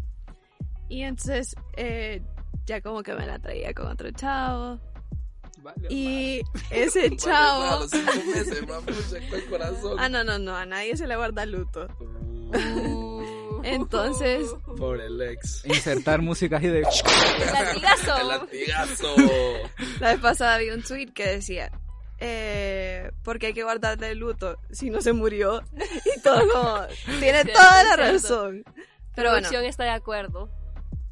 Y 0.90 1.02
entonces 1.04 1.56
eh, 1.78 2.22
ya 2.66 2.82
como 2.82 3.04
que 3.04 3.14
me 3.14 3.26
la 3.26 3.40
traía 3.40 3.74
con 3.74 3.88
otro 3.88 4.10
chavo. 4.12 4.80
vale, 5.58 5.88
Y 5.90 6.42
ese 6.70 7.02
Vale, 7.10 7.16
a 7.16 7.18
chavo... 7.18 7.80
los 7.82 7.92
cinco 7.92 8.12
meses, 8.36 8.68
más 8.68 8.82
pucha 8.84 9.18
el 9.36 9.46
corazón. 9.50 9.98
Ah, 10.00 10.10
no, 10.10 10.24
no, 10.24 10.40
no, 10.40 10.56
a 10.56 10.66
nadie 10.66 10.96
se 10.96 11.06
le 11.08 11.16
guarda 11.16 11.46
luto. 11.46 11.88
Uh. 12.00 13.11
Entonces- 13.63 14.48
Pobre 14.77 15.06
el 15.08 15.22
ex. 15.22 15.65
Insertar 15.65 16.22
música 16.22 16.58
así 16.58 16.68
de. 16.68 16.82
Latigazo. 16.82 18.18
El 18.18 18.27
latigazo. 18.27 19.15
La 20.00 20.12
vez 20.12 20.20
pasada 20.20 20.58
vi 20.58 20.70
un 20.70 20.84
tweet 20.84 21.08
que 21.13 21.27
decía, 21.27 21.72
eh, 22.20 23.12
porque 23.24 23.48
hay 23.48 23.53
que 23.53 23.63
guardarle 23.63 24.12
el 24.12 24.20
luto 24.20 24.58
si 24.72 24.89
no 24.89 25.01
se 25.01 25.13
murió. 25.13 25.62
Y 26.15 26.22
todo 26.22 26.41
como, 26.51 26.86
tiene 27.20 27.44
Cierto, 27.44 27.53
toda 27.53 27.84
la 27.84 27.96
cierto. 27.96 28.13
razón. 28.13 28.63
Pero 29.15 29.30
bueno, 29.32 29.41
Producción 29.50 29.65
está 29.65 29.84
de 29.84 29.89
acuerdo. 29.89 30.50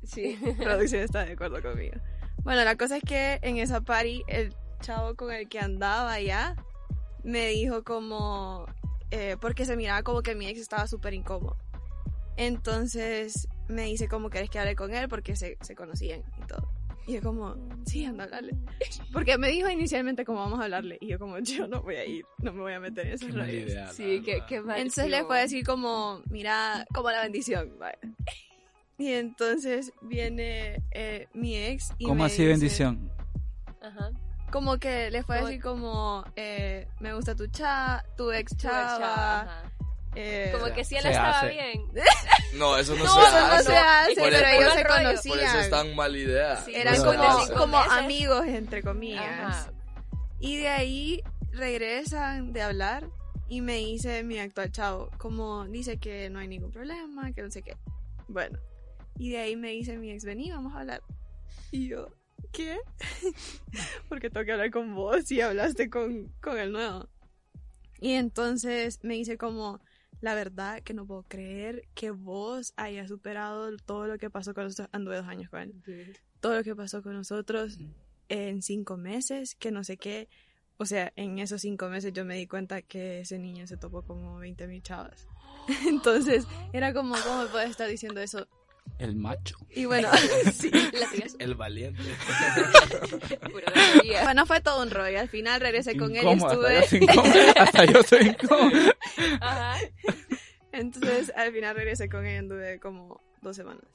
sí, 0.03 0.39
producción 0.63 1.01
está 1.03 1.25
de 1.25 1.33
acuerdo 1.33 1.61
conmigo. 1.61 1.97
Bueno, 2.43 2.63
la 2.63 2.77
cosa 2.77 2.97
es 2.97 3.03
que 3.03 3.39
en 3.41 3.57
esa 3.57 3.81
party, 3.81 4.23
el 4.27 4.55
chavo 4.81 5.15
con 5.15 5.31
el 5.31 5.49
que 5.49 5.59
andaba 5.59 6.13
allá 6.13 6.55
me 7.23 7.47
dijo 7.47 7.83
como, 7.83 8.65
eh, 9.11 9.35
porque 9.41 9.65
se 9.65 9.75
miraba 9.75 10.03
como 10.03 10.21
que 10.21 10.35
mi 10.35 10.47
ex 10.47 10.59
estaba 10.61 10.87
súper 10.87 11.13
incómodo. 11.13 11.57
Entonces 12.39 13.47
me 13.67 13.83
dice 13.83 14.07
como 14.07 14.29
querés 14.29 14.49
que 14.49 14.59
hable 14.59 14.75
con 14.75 14.93
él 14.93 15.07
porque 15.09 15.35
se, 15.35 15.57
se 15.61 15.75
conocían 15.75 16.23
y 16.41 16.47
todo. 16.47 16.71
Y 17.05 17.13
yo 17.13 17.21
como, 17.23 17.55
sí, 17.85 18.05
anda 18.05 18.23
a 18.23 18.27
hablarle. 18.27 18.55
Porque 19.11 19.37
me 19.39 19.47
dijo 19.49 19.67
inicialmente 19.67 20.23
como 20.25 20.39
vamos 20.41 20.59
a 20.59 20.65
hablarle. 20.65 20.97
Y 21.01 21.07
yo 21.07 21.17
como, 21.17 21.39
yo 21.39 21.67
no 21.67 21.81
voy 21.81 21.95
a 21.95 22.05
ir, 22.05 22.23
no 22.37 22.53
me 22.53 22.61
voy 22.61 22.73
a 22.73 22.79
meter 22.79 23.07
en 23.07 23.13
esas 23.13 23.33
redes. 23.33 23.95
Sí, 23.95 24.21
qué, 24.23 24.43
qué 24.47 24.61
mal. 24.61 24.77
Entonces 24.77 25.09
le 25.09 25.23
fue 25.25 25.39
a 25.39 25.41
decir 25.41 25.65
como, 25.65 26.21
mira, 26.29 26.85
como 26.93 27.09
la 27.09 27.21
bendición. 27.23 27.77
vaya. 27.79 27.97
Y 28.99 29.13
entonces 29.13 29.93
viene 30.01 30.83
eh, 30.91 31.27
mi 31.33 31.55
ex 31.55 31.93
y 31.97 32.03
¿Cómo 32.03 32.15
me 32.15 32.25
así 32.25 32.39
dice- 32.43 32.47
bendición? 32.49 33.09
Ajá. 33.81 34.11
Como 34.51 34.77
que 34.77 35.09
le 35.09 35.23
fue 35.23 35.35
a 35.37 35.39
Como- 35.39 35.47
decir 35.47 35.63
como, 35.63 36.25
eh, 36.35 36.85
me 36.99 37.13
gusta 37.13 37.33
tu 37.33 37.47
cha, 37.47 38.03
tu 38.17 38.29
ex 38.31 38.51
Tu 38.57 38.67
ex 38.67 38.67
chava. 38.67 39.63
Eh, 40.19 40.51
Como 40.51 40.73
que 40.73 40.83
si 40.83 40.95
él 40.95 41.01
Se 41.03 41.09
estaba 41.09 41.39
hace. 41.39 41.49
bien. 41.49 41.85
No, 42.53 42.77
eso 42.77 42.95
no, 42.95 43.03
no, 43.03 43.13
se 43.13 43.19
eso 43.19 43.27
hace. 43.37 43.55
no 43.57 43.63
se 43.63 43.77
hace, 43.77 44.15
pero 44.15 44.35
el- 44.37 44.43
ellos 44.55 44.73
se 44.73 44.83
rollo. 44.83 44.95
conocían. 45.09 45.37
Por 45.37 45.45
eso 45.47 45.59
es 45.59 45.69
tan 45.69 45.95
mala 45.95 46.17
idea. 46.17 46.57
Sí, 46.57 46.73
Eran 46.75 46.97
como, 47.03 47.47
como 47.57 47.77
amigos, 47.77 48.45
entre 48.47 48.81
comillas. 48.81 49.23
Ajá. 49.39 49.71
Y 50.39 50.57
de 50.57 50.69
ahí 50.69 51.23
regresan 51.51 52.51
de 52.53 52.61
hablar 52.63 53.07
y 53.47 53.61
me 53.61 53.75
dice 53.75 54.23
mi 54.23 54.39
actual 54.39 54.71
chavo, 54.71 55.09
como 55.19 55.65
dice 55.65 55.99
que 55.99 56.29
no 56.31 56.39
hay 56.39 56.47
ningún 56.47 56.71
problema, 56.71 57.31
que 57.33 57.41
no 57.43 57.51
sé 57.51 57.61
qué. 57.61 57.77
Bueno, 58.27 58.57
y 59.17 59.29
de 59.31 59.37
ahí 59.39 59.55
me 59.55 59.69
dice 59.69 59.97
mi 59.97 60.11
ex, 60.11 60.23
vení, 60.25 60.51
vamos 60.51 60.73
a 60.75 60.79
hablar. 60.79 61.03
Y 61.71 61.87
yo, 61.87 62.07
¿qué? 62.51 62.77
Porque 64.09 64.29
tengo 64.29 64.45
que 64.45 64.51
hablar 64.53 64.71
con 64.71 64.95
vos 64.95 65.31
y 65.31 65.41
hablaste 65.41 65.89
con, 65.89 66.33
con 66.41 66.57
el 66.57 66.71
nuevo. 66.71 67.07
Y 67.99 68.13
entonces 68.13 68.99
me 69.03 69.15
dice 69.15 69.37
como, 69.37 69.81
la 70.21 70.35
verdad 70.35 70.81
que 70.81 70.93
no 70.93 71.05
puedo 71.05 71.23
creer 71.23 71.87
que 71.93 72.11
vos 72.11 72.73
hayas 72.75 73.07
superado 73.09 73.75
todo 73.77 74.07
lo 74.07 74.17
que 74.17 74.29
pasó 74.29 74.53
con 74.53 74.65
nosotros. 74.65 74.89
Anduve 74.91 75.17
dos 75.17 75.27
años 75.27 75.49
con 75.49 75.61
él 75.61 75.73
todo 76.39 76.55
lo 76.55 76.63
que 76.63 76.75
pasó 76.75 77.01
con 77.01 77.13
nosotros 77.13 77.77
en 78.29 78.61
cinco 78.61 78.97
meses, 78.97 79.55
que 79.55 79.71
no 79.71 79.83
sé 79.83 79.97
qué. 79.97 80.29
O 80.77 80.85
sea, 80.85 81.11
en 81.15 81.39
esos 81.39 81.61
cinco 81.61 81.89
meses 81.89 82.13
yo 82.13 82.23
me 82.23 82.35
di 82.35 82.47
cuenta 82.47 82.81
que 82.81 83.21
ese 83.21 83.37
niño 83.37 83.67
se 83.67 83.77
topó 83.77 84.03
como 84.03 84.37
20 84.37 84.67
mil 84.67 84.81
chavas. 84.81 85.27
Entonces, 85.87 86.45
era 86.71 86.93
como, 86.93 87.15
¿cómo 87.21 87.43
me 87.43 87.49
puedes 87.49 87.71
estar 87.71 87.89
diciendo 87.89 88.21
eso? 88.21 88.47
El 88.97 89.15
macho. 89.15 89.57
Y 89.69 89.85
bueno, 89.85 90.09
sí. 90.53 90.71
El 91.39 91.55
valiente. 91.55 92.01
Bueno, 94.23 94.45
fue 94.45 94.61
todo 94.61 94.81
un 94.81 94.91
rollo. 94.91 95.19
Al 95.19 95.29
final 95.29 95.61
regresé 95.61 95.97
con 95.97 96.15
él 96.15 96.25
y 96.25 96.29
Incómodo, 96.31 96.67
hasta 96.67 96.73
yo 96.73 96.79
estuve... 96.79 97.03
incómodo. 97.03 97.33
Hasta 97.55 97.85
yo 97.85 98.03
soy 98.03 98.27
incómodo. 98.27 98.93
Ajá. 99.41 99.77
Entonces, 100.71 101.31
al 101.35 101.51
final 101.51 101.75
regresé 101.75 102.09
con 102.09 102.25
él 102.25 102.33
y 102.33 102.37
anduve 102.37 102.79
como 102.79 103.21
dos 103.41 103.55
semanas 103.55 103.85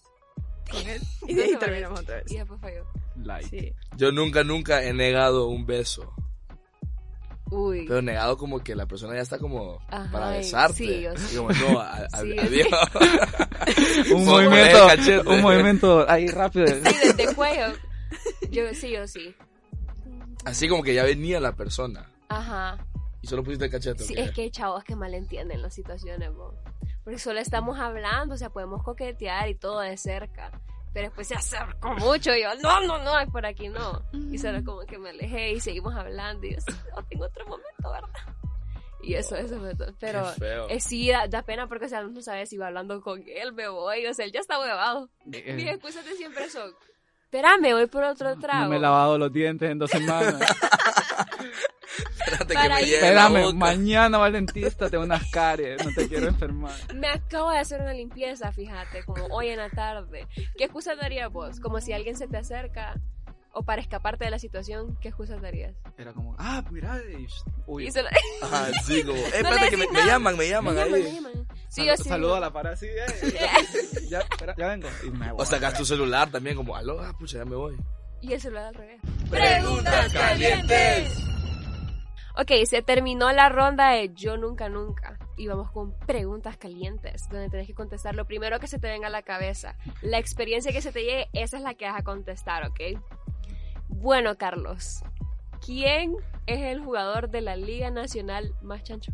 con 0.71 0.89
él. 0.89 1.01
Y 1.29 1.35
de 1.35 1.45
ahí 1.45 1.57
terminamos 1.59 2.01
otra 2.01 2.17
vez. 2.17 2.33
Y 2.33 2.37
después 2.37 2.61
falló. 2.61 2.87
Like. 3.17 3.49
Sí. 3.49 3.73
Yo 3.97 4.13
nunca, 4.13 4.45
nunca 4.45 4.83
he 4.83 4.93
negado 4.93 5.49
un 5.49 5.67
beso. 5.67 6.13
Uy. 7.55 7.85
Pero 7.87 8.03
negado 8.03 8.37
como 8.37 8.59
que 8.63 8.75
la 8.75 8.87
persona 8.87 9.15
ya 9.15 9.21
está 9.23 9.39
como 9.39 9.79
Ajá, 9.89 10.11
para 10.11 10.31
besarte. 10.31 10.75
sí, 10.75 11.01
yo 11.03 11.17
sí. 11.17 11.35
Y 11.35 11.37
como, 11.39 11.51
no, 11.51 11.81
a- 11.81 11.97
a- 12.13 12.21
Sí. 12.21 12.39
adiós. 12.39 12.69
Un 14.15 14.25
movimiento, 14.25 14.87
un 15.31 15.41
movimiento 15.41 16.11
ahí 16.11 16.27
rápido. 16.29 16.67
Sí, 16.67 16.75
desde 17.17 17.35
cuello. 17.35 17.67
Yo 18.51 18.63
sí, 18.75 18.91
yo 18.93 19.07
sí. 19.07 19.35
Así 20.45 20.69
como 20.69 20.83
que 20.83 20.95
ya 20.95 21.05
venía 21.05 21.41
la 21.41 21.53
persona. 21.57 22.11
Ajá. 22.29 22.79
Y 23.23 23.27
solo 23.27 23.43
pusiste 23.43 23.65
el 23.67 23.71
cachete. 23.71 24.03
¿o 24.03 24.07
Sí, 24.07 24.15
es 24.17 24.31
que 24.33 24.43
hay 24.43 24.51
chavos 24.51 24.85
que 24.85 24.95
malentienden 24.97 25.63
las 25.63 25.75
situaciones. 25.75 26.31
Porque 27.05 27.19
solo 27.19 27.41
estamos 27.41 27.79
hablando, 27.79 28.35
o 28.35 28.39
sea, 28.39 28.51
podemos 28.51 28.83
coquetear 28.83 29.49
y 29.49 29.55
todo 29.55 29.81
de 29.81 29.97
cerca. 29.97 30.51
Pero 30.95 31.09
después 31.09 31.27
se 31.27 31.35
acercó 31.35 31.93
mucho 31.95 32.35
y 32.35 32.43
yo, 32.43 32.55
no, 32.63 32.81
no, 32.83 32.99
no, 33.03 33.31
por 33.33 33.45
aquí 33.45 33.69
no. 33.69 34.01
Y 34.31 34.39
solo 34.39 34.65
como 34.65 34.81
que 34.87 34.97
me 34.97 35.11
alejé 35.11 35.51
y 35.53 35.61
seguimos 35.61 35.95
hablando 35.95 36.47
y 36.47 36.55
yo, 36.55 36.59
tengo 37.11 37.25
otro 37.27 37.45
momento, 37.47 37.91
¿verdad? 37.91 38.35
Y 39.03 39.15
eso, 39.15 39.37
eso 39.37 39.59
fue 39.59 39.75
todo. 39.75 39.93
Pero 39.99 40.69
eh, 40.71 40.81
sí, 40.81 41.11
da, 41.11 41.27
da 41.27 41.43
pena 41.43 41.67
porque, 41.67 41.87
o 41.87 41.89
sea, 41.89 42.03
no 42.05 42.23
sabes 42.23 42.49
si 42.49 42.57
va 42.57 42.69
hablando 42.69 43.03
con 43.03 43.23
él, 43.27 43.53
me 43.53 43.69
voy, 43.69 44.07
o 44.07 44.15
sea, 44.15 44.25
él 44.25 44.33
ya 44.33 44.41
está 44.41 44.59
huevado. 44.59 45.11
Eh, 45.33 45.53
Mis 45.53 45.67
excusas 45.67 46.05
de 46.07 46.13
siempre 46.13 46.49
son, 46.49 46.73
espérame, 47.25 47.73
voy 47.73 47.87
por 47.87 48.05
otro 48.05 48.39
trago. 48.39 48.63
No 48.63 48.71
me 48.71 48.77
he 48.77 48.81
lavado 48.81 49.19
los 49.19 49.33
dientes 49.33 49.69
en 49.69 49.79
dos 49.79 49.91
semanas. 49.91 50.41
Espérate 52.19 52.47
que 52.49 52.55
para 52.55 52.75
me 52.77 52.81
llegue 52.85 53.01
la 53.15 53.27
Espérame, 53.27 53.55
mañana 53.55 54.19
va 54.19 54.27
al 54.27 54.33
dentista, 54.33 54.91
tengo 54.91 55.05
unas 55.05 55.31
caries, 55.31 55.85
no 55.85 55.93
te 55.95 56.09
quiero 56.09 56.29
enfermar. 56.29 56.73
Me 56.95 57.09
acabo 57.09 57.51
de 57.51 57.59
hacer 57.59 57.81
una 57.81 57.93
limpieza, 57.93 58.51
fíjate, 58.53 59.05
como 59.05 59.25
hoy 59.27 59.49
en 59.49 59.59
la 59.59 59.71
tarde. 59.71 60.27
¿Qué 60.57 60.65
excusa 60.65 60.95
darías 60.97 61.31
vos? 61.31 61.61
Como 61.61 61.81
si 61.81 61.93
alguien 61.93 62.17
se 62.17 62.27
te 62.27 62.37
acerca 62.39 63.01
o 63.57 63.63
para 63.63 63.81
escaparte 63.81 64.25
de 64.25 64.33
la 64.33 64.41
situación, 64.41 64.99
¿qué 65.01 65.09
excusas 65.09 65.41
darías? 65.41 65.77
Era 65.97 66.13
como, 66.13 66.35
ah, 66.41 66.65
mira, 66.73 66.99
y- 67.17 67.29
uy. 67.69 67.87
Y 67.87 67.91
se 67.93 68.03
la- 68.03 68.11
Ajá, 68.43 68.67
sí, 68.85 69.03
como, 69.05 69.17
eh, 69.17 69.31
le 69.31 69.37
espérate 69.39 69.71
que 69.71 69.77
me, 69.77 69.87
me 69.93 70.05
llaman, 70.05 70.37
me 70.37 70.49
llaman 70.49 70.75
me 70.75 70.81
llaman, 70.81 70.95
ahí. 70.95 71.03
me 71.05 71.13
llaman. 71.13 71.49
Sí, 71.69 71.87
Sal- 71.87 71.99
sí. 71.99 72.09
Saludo 72.09 72.35
a 72.35 72.41
la 72.41 72.53
para 72.53 72.71
así, 72.73 72.87
eh, 72.87 74.07
ya, 74.09 74.21
espera, 74.21 74.55
ya 74.59 74.67
vengo. 74.69 74.89
Y 75.07 75.11
me 75.11 75.31
voy. 75.33 75.41
O 75.41 75.45
sacas 75.45 75.75
tu 75.79 75.85
celular 75.85 76.31
también, 76.31 76.57
como, 76.57 76.75
aló, 76.75 76.99
ah, 77.01 77.15
pucha, 77.17 77.39
ya 77.39 77.45
me 77.45 77.55
voy. 77.55 77.77
Y 78.25 78.33
el 78.33 78.41
celular 78.41 78.69
al 78.69 78.75
revés. 78.75 79.01
Preguntas 79.29 80.13
calientes. 80.15 81.19
Ok, 82.39 82.53
se 82.65 82.81
terminó 82.81 83.31
la 83.33 83.51
ronda 83.51 83.91
de 83.91 84.15
Yo 84.15 84.39
Nunca 84.39 84.71
Nunca. 84.71 85.19
Y 85.37 85.47
vamos 85.47 85.71
con 85.71 85.93
preguntas 86.07 86.57
calientes, 86.57 87.29
donde 87.29 87.51
tenés 87.51 87.67
que 87.67 87.75
contestar 87.75 88.15
lo 88.15 88.25
primero 88.25 88.59
que 88.61 88.67
se 88.67 88.79
te 88.79 88.89
venga 88.89 89.09
a 89.09 89.11
la 89.11 89.21
cabeza. 89.21 89.77
La 90.01 90.19
experiencia 90.19 90.73
que 90.73 90.81
se 90.81 90.91
te 90.91 91.01
llegue, 91.03 91.29
esa 91.35 91.59
es 91.59 91.63
la 91.63 91.75
que 91.75 91.85
vas 91.85 91.99
a 91.99 92.03
contestar, 92.03 92.65
¿ok? 92.67 92.99
Bueno, 93.89 94.39
Carlos, 94.39 95.03
¿quién 95.63 96.17
es 96.47 96.61
el 96.61 96.81
jugador 96.81 97.29
de 97.29 97.43
la 97.43 97.57
Liga 97.57 97.91
Nacional 97.91 98.55
más 98.63 98.85
chancho? 98.85 99.13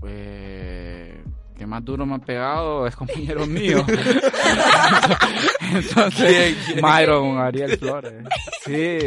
Pues, 0.00 1.18
que 1.58 1.66
más 1.66 1.84
duro 1.84 2.06
me 2.06 2.14
ha 2.14 2.18
pegado 2.18 2.86
es 2.86 2.96
compañero 2.96 3.46
mío. 3.48 3.84
Entonces. 5.72 6.56
Myron 6.80 7.38
Ariel 7.38 7.76
Flores. 7.76 8.24
Sí, 8.64 8.98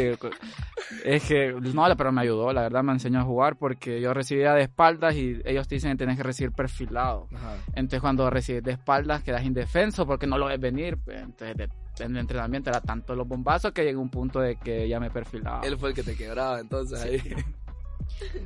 es 1.04 1.24
que, 1.24 1.52
no, 1.52 1.96
pero 1.96 2.12
me 2.12 2.20
ayudó, 2.20 2.52
la 2.52 2.62
verdad 2.62 2.82
me 2.82 2.92
enseñó 2.92 3.20
a 3.20 3.24
jugar 3.24 3.56
porque 3.56 4.00
yo 4.00 4.14
recibía 4.14 4.54
de 4.54 4.62
espaldas 4.62 5.16
y 5.16 5.40
ellos 5.44 5.66
te 5.66 5.76
dicen 5.76 5.92
que 5.92 5.96
tienes 5.98 6.16
que 6.16 6.22
recibir 6.22 6.52
perfilado. 6.52 7.28
Ajá. 7.34 7.56
Entonces 7.68 8.00
cuando 8.00 8.28
recibes 8.30 8.62
de 8.62 8.72
espaldas 8.72 9.22
quedas 9.22 9.44
indefenso 9.44 10.06
porque 10.06 10.26
no 10.26 10.38
lo 10.38 10.46
ves 10.46 10.60
venir, 10.60 10.98
entonces 11.06 11.70
en 11.98 12.12
el 12.12 12.18
entrenamiento 12.18 12.70
era 12.70 12.80
tanto 12.80 13.14
los 13.14 13.26
bombazos 13.26 13.72
que 13.72 13.84
llegó 13.84 14.00
un 14.00 14.10
punto 14.10 14.40
de 14.40 14.56
que 14.56 14.88
ya 14.88 15.00
me 15.00 15.10
perfilaba. 15.10 15.60
Él 15.64 15.76
fue 15.78 15.90
el 15.90 15.94
que 15.94 16.02
te 16.02 16.14
quebraba, 16.14 16.60
entonces 16.60 17.02
ahí. 17.02 17.20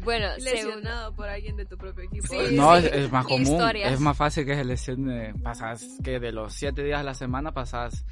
Bueno, 0.04 0.28
según... 0.38 0.44
Lesionado 0.44 1.14
por 1.14 1.28
alguien 1.28 1.56
de 1.56 1.66
tu 1.66 1.76
propio 1.76 2.04
equipo. 2.04 2.26
Sí, 2.28 2.36
no, 2.54 2.78
sí. 2.80 2.86
es, 2.86 2.92
es 2.92 3.12
más 3.12 3.24
común, 3.26 3.42
Historias. 3.42 3.92
es 3.92 4.00
más 4.00 4.16
fácil 4.16 4.44
que 4.46 4.54
se 4.54 4.64
lesione. 4.64 5.34
Pasas 5.42 5.86
que 6.02 6.18
de 6.20 6.32
los 6.32 6.52
siete 6.52 6.82
días 6.84 7.00
a 7.00 7.04
la 7.04 7.14
semana 7.14 7.52
pasas 7.52 8.04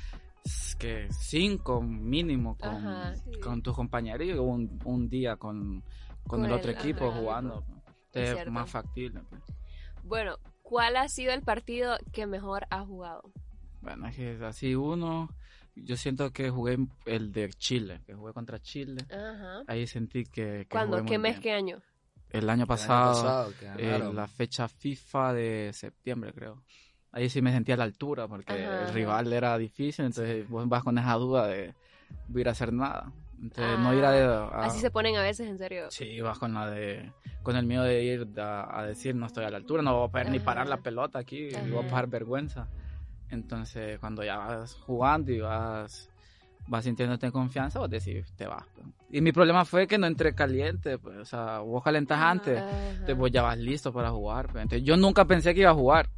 que 0.79 1.09
cinco 1.11 1.81
mínimo 1.81 2.57
con, 2.59 2.69
Ajá. 2.87 3.15
Sí. 3.17 3.41
con 3.41 3.63
tus 3.63 3.75
compañeros 3.75 4.27
y 4.29 4.33
un, 4.33 4.79
un 4.85 5.09
día 5.09 5.37
con, 5.37 5.81
con, 6.27 6.41
Con 6.41 6.45
el 6.45 6.53
otro 6.53 6.71
el- 6.71 6.77
equipo 6.79 7.09
ajá. 7.09 7.19
jugando. 7.19 7.65
Es 8.13 8.31
Es, 8.31 8.47
más 8.51 8.71
factible. 8.71 9.21
pues. 9.31 9.43
Bueno, 10.03 10.37
¿cuál 10.63 10.97
ha 10.97 11.09
sido 11.09 11.33
el 11.33 11.43
partido 11.43 11.97
que 12.13 12.27
mejor 12.27 12.67
ha 12.71 12.85
jugado? 12.85 13.23
Bueno, 13.81 14.07
es 14.09 14.17
que 14.17 14.39
así 14.45 14.75
uno, 14.75 15.29
yo 15.77 15.97
siento 15.97 16.31
que 16.33 16.51
jugué 16.51 16.79
el 17.07 17.33
de 17.33 17.51
Chile, 17.51 18.01
que 18.07 18.15
jugué 18.15 18.33
contra 18.33 18.59
Chile. 18.61 19.05
Ajá. 19.11 19.63
Ahí 19.67 19.87
sentí 19.87 20.25
que... 20.25 20.67
que 20.67 20.67
¿Cuándo? 20.69 20.99
jugué 20.99 21.09
¿Qué 21.09 21.19
muy 21.19 21.23
mes? 21.23 21.33
bien. 21.33 21.43
¿Qué 21.43 21.53
año? 21.53 21.83
El 22.31 22.49
año 22.51 22.51
El 22.51 22.51
año 22.63 22.67
pasado, 22.67 23.25
pasado, 23.25 23.53
que 23.59 23.67
eh, 23.97 24.13
la 24.13 24.27
fecha 24.27 24.69
FIFA 24.69 25.33
de 25.35 25.71
septiembre, 25.73 26.33
creo. 26.33 26.63
Ahí 27.13 27.29
sí 27.29 27.41
me 27.43 27.53
sentía 27.53 27.75
a 27.77 27.79
la 27.79 27.85
altura 27.85 28.27
porque 28.27 28.53
Ajá, 28.65 28.81
el 28.81 28.89
rival 28.93 29.33
era 29.33 29.57
difícil, 29.57 30.05
entonces 30.07 30.49
vos 30.49 30.69
vas 30.69 30.83
con 30.83 30.99
esa 30.99 31.13
duda 31.15 31.47
de 31.47 31.75
voy 32.29 32.41
a 32.41 32.43
ir 32.43 32.49
a 32.49 32.53
hacer 32.53 32.73
nada. 32.73 33.13
Entonces 33.41 33.79
no 33.79 33.95
ir 33.95 34.05
a... 34.05 34.11
Ah, 34.11 34.49
a- 34.53 34.65
Así 34.67 34.81
se 34.81 34.91
ponen 34.91 35.17
a 35.17 35.23
veces, 35.23 35.49
en 35.49 35.59
serio. 35.59 35.91
Sí, 35.91 36.21
vas 36.21 36.39
con 36.39 36.55
la 36.55 36.71
de 36.71 37.13
con 37.43 37.57
el 37.57 37.67
miedo 37.67 37.83
de 37.85 38.03
ir 38.03 38.41
a, 38.41 38.81
a 38.81 38.87
decir 38.87 39.15
no 39.15 39.27
estoy 39.27 39.45
a 39.45 39.51
la 39.51 39.59
altura, 39.59 39.83
no 39.83 39.95
voy 39.99 40.09
a 40.09 40.11
poder 40.11 40.31
ni 40.31 40.39
parar 40.41 40.67
la 40.67 40.79
pelota 40.79 41.19
aquí, 41.19 41.51
voy 41.71 41.85
a 41.85 41.89
pasar 41.89 42.09
vergüenza. 42.09 42.69
Entonces, 43.31 43.99
cuando 43.99 44.23
ya 44.23 44.37
vas 44.39 44.75
jugando 44.75 45.33
y 45.33 45.41
vas 45.41 46.09
vas 46.67 46.83
sintiéndote 46.85 47.27
en 47.27 47.33
confianza, 47.33 47.79
vos 47.79 47.91
decís, 47.91 48.25
te 48.37 48.47
vas. 48.47 48.65
pues. 48.75 48.87
Y 49.11 49.21
mi 49.21 49.33
problema 49.33 49.67
fue 49.67 49.87
que 49.87 49.99
no 49.99 50.07
entré 50.07 50.35
caliente, 50.35 50.97
pues, 50.99 51.19
o 51.19 51.25
sea, 51.27 51.59
vos 51.59 51.83
calentas 51.85 52.19
antes, 52.19 52.57
Ajá. 52.59 52.89
entonces 52.91 53.17
vos 53.19 53.31
ya 53.31 53.43
vas 53.43 53.59
listo 53.59 53.93
para 53.93 54.11
jugar. 54.11 54.47
pues. 54.51 54.63
Entonces, 54.63 54.83
yo 54.87 54.97
nunca 54.97 55.27
pensé 55.27 55.53
que 55.53 55.61
iba 55.61 55.71
a 55.71 55.75
jugar. 55.75 56.09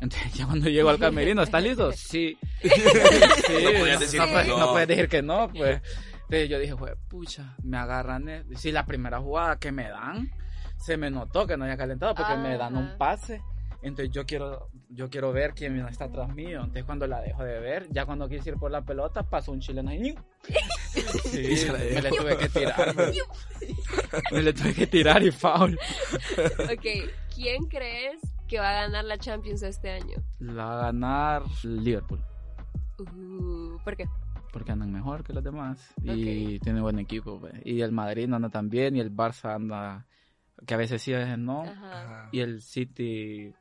Entonces, 0.00 0.32
ya 0.34 0.46
cuando 0.46 0.68
llego 0.68 0.90
al 0.90 0.98
camerino, 1.00 1.42
¿estás 1.42 1.62
listo? 1.62 1.90
Sí. 1.96 2.38
sí, 2.62 2.68
No 3.64 3.78
podías 3.80 3.98
decir 4.00 4.20
no, 4.20 4.26
que 4.26 4.32
puedes- 4.32 4.48
no. 4.48 4.58
no 4.58 4.70
puedes 4.72 4.88
decir 4.88 5.08
que 5.08 5.22
no, 5.22 5.48
pues. 5.52 5.82
Entonces 6.22 6.48
yo 6.48 6.58
dije, 6.60 6.72
"Jue 6.72 6.94
pucha, 7.08 7.56
me 7.64 7.76
agarran. 7.76 8.28
eh". 8.28 8.44
Sí, 8.54 8.70
la 8.70 8.86
primera 8.86 9.18
jugada 9.18 9.56
que 9.58 9.72
me 9.72 9.88
dan, 9.88 10.30
se 10.76 10.96
me 10.96 11.10
notó 11.10 11.48
que 11.48 11.56
no 11.56 11.64
había 11.64 11.76
calentado 11.76 12.14
porque 12.14 12.36
me 12.36 12.56
dan 12.56 12.76
Ajá. 12.76 12.92
un 12.92 12.96
pase. 12.98 13.42
Entonces 13.82 14.12
yo 14.12 14.26
quiero, 14.26 14.68
yo 14.88 15.08
quiero 15.08 15.32
ver 15.32 15.54
quién 15.54 15.78
está 15.86 16.04
atrás 16.04 16.34
mío. 16.34 16.60
Entonces 16.60 16.84
cuando 16.84 17.06
la 17.06 17.20
dejo 17.20 17.42
de 17.44 17.58
ver, 17.60 17.86
ya 17.90 18.04
cuando 18.04 18.28
quise 18.28 18.50
ir 18.50 18.56
por 18.56 18.70
la 18.70 18.82
pelota, 18.82 19.22
pasó 19.22 19.52
un 19.52 19.60
chileno 19.60 19.92
y 19.92 19.98
¡ñu! 19.98 20.14
Sí, 21.24 21.66
la 21.66 21.78
me 21.78 22.02
le 22.02 22.10
tuve 22.10 22.36
que 22.36 22.48
tirar. 22.48 22.94
me 24.32 24.42
le 24.42 24.52
tuve 24.52 24.74
que 24.74 24.86
tirar 24.86 25.22
y 25.22 25.30
foul. 25.30 25.78
Ok, 26.72 27.10
¿quién 27.34 27.66
crees 27.66 28.20
que 28.48 28.58
va 28.58 28.70
a 28.70 28.82
ganar 28.82 29.04
la 29.04 29.16
Champions 29.16 29.62
este 29.62 29.90
año? 29.90 30.16
La 30.40 30.64
va 30.64 30.74
a 30.74 30.82
ganar 30.86 31.42
Liverpool. 31.62 32.20
Uh, 32.98 33.78
¿Por 33.84 33.96
qué? 33.96 34.06
porque 34.52 34.72
andan 34.72 34.90
mejor 34.92 35.22
que 35.22 35.32
los 35.32 35.44
demás 35.44 35.94
y 36.02 36.58
tiene 36.58 36.80
buen 36.80 36.98
equipo 36.98 37.38
pues. 37.38 37.54
y 37.64 37.80
el 37.82 37.92
Madrid 37.92 38.26
no 38.28 38.36
anda 38.36 38.48
tan 38.48 38.68
bien 38.68 38.96
y 38.96 39.00
el 39.00 39.14
Barça 39.14 39.54
anda 39.54 40.06
que 40.66 40.74
a 40.74 40.76
veces 40.76 41.00
sí 41.00 41.14
a 41.14 41.18
veces 41.18 41.38
no. 41.38 41.62
Ajá. 41.62 42.28
y 42.32 42.40
el 42.40 42.60
City 42.60 43.54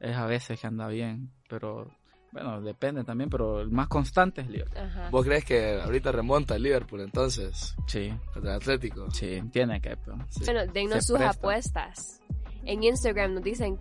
es 0.00 0.16
a 0.16 0.26
veces 0.26 0.60
que 0.60 0.66
anda 0.66 0.88
bien 0.88 1.30
pero 1.48 1.90
bueno 2.32 2.60
depende 2.60 3.04
también 3.04 3.30
pero 3.30 3.60
el 3.60 3.70
más 3.70 3.88
constante 3.88 4.42
es 4.42 4.48
Liverpool 4.48 4.78
Ajá. 4.78 5.08
¿Vos 5.10 5.24
crees 5.24 5.44
que 5.44 5.80
ahorita 5.80 6.12
remonta 6.12 6.56
el 6.56 6.62
Liverpool 6.62 7.00
entonces? 7.00 7.74
sí 7.86 8.12
Contra 8.32 8.52
el 8.52 8.56
Atlético. 8.58 9.10
sí 9.10 9.42
tiene 9.52 9.80
que 9.80 9.96
pero, 9.96 10.18
sí. 10.28 10.44
Bueno, 10.44 10.66
dennos 10.72 10.96
Se 10.96 11.02
sus 11.02 11.16
presta. 11.18 11.36
apuestas. 11.38 12.20
En 12.64 12.82
Instagram 12.82 13.34
nos 13.34 13.42
dicen 13.44 13.78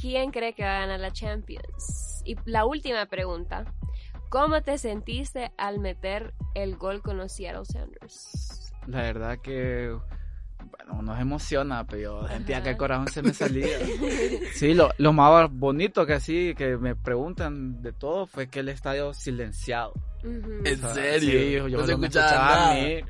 quién 0.00 0.30
cree 0.30 0.54
que 0.54 0.64
va 0.64 0.78
a 0.78 0.80
ganar 0.80 1.00
la 1.00 1.12
Champions. 1.12 2.22
Y 2.24 2.36
la 2.46 2.64
última 2.64 3.04
pregunta, 3.06 3.64
¿cómo 4.30 4.62
te 4.62 4.78
sentiste 4.78 5.50
al 5.58 5.78
meter 5.78 6.32
el 6.54 6.76
gol 6.76 7.02
con 7.02 7.18
los 7.18 7.32
Seattle 7.32 7.64
Sounders? 7.66 8.72
la 8.86 9.02
verdad 9.02 9.38
que 9.42 9.94
bueno 10.70 10.96
uno 11.00 11.14
se 11.16 11.22
emociona 11.22 11.84
pero 11.86 12.02
yo 12.22 12.28
sentía 12.28 12.56
Ajá. 12.56 12.64
que 12.64 12.70
el 12.70 12.76
corazón 12.76 13.08
se 13.08 13.22
me 13.22 13.32
salía 13.34 13.66
sí 14.54 14.74
lo, 14.74 14.90
lo 14.98 15.12
más 15.12 15.50
bonito 15.50 16.04
que 16.06 16.14
así 16.14 16.54
que 16.56 16.76
me 16.76 16.94
preguntan 16.96 17.80
de 17.82 17.92
todo 17.92 18.26
fue 18.26 18.48
que 18.48 18.60
el 18.60 18.68
estadio 18.68 19.12
silenciado 19.14 19.92
Ujú. 20.22 20.60
¿En 20.66 20.74
O 20.84 20.92
sea, 20.92 20.94
serio? 20.94 21.30
Sí, 21.66 21.70
yo, 21.72 21.78
no 21.78 21.86
se 21.86 21.92
escuchaba 21.92 22.26
escuchaba 22.26 22.46
nada. 22.56 22.70
a 22.72 22.74
mí, 22.74 23.00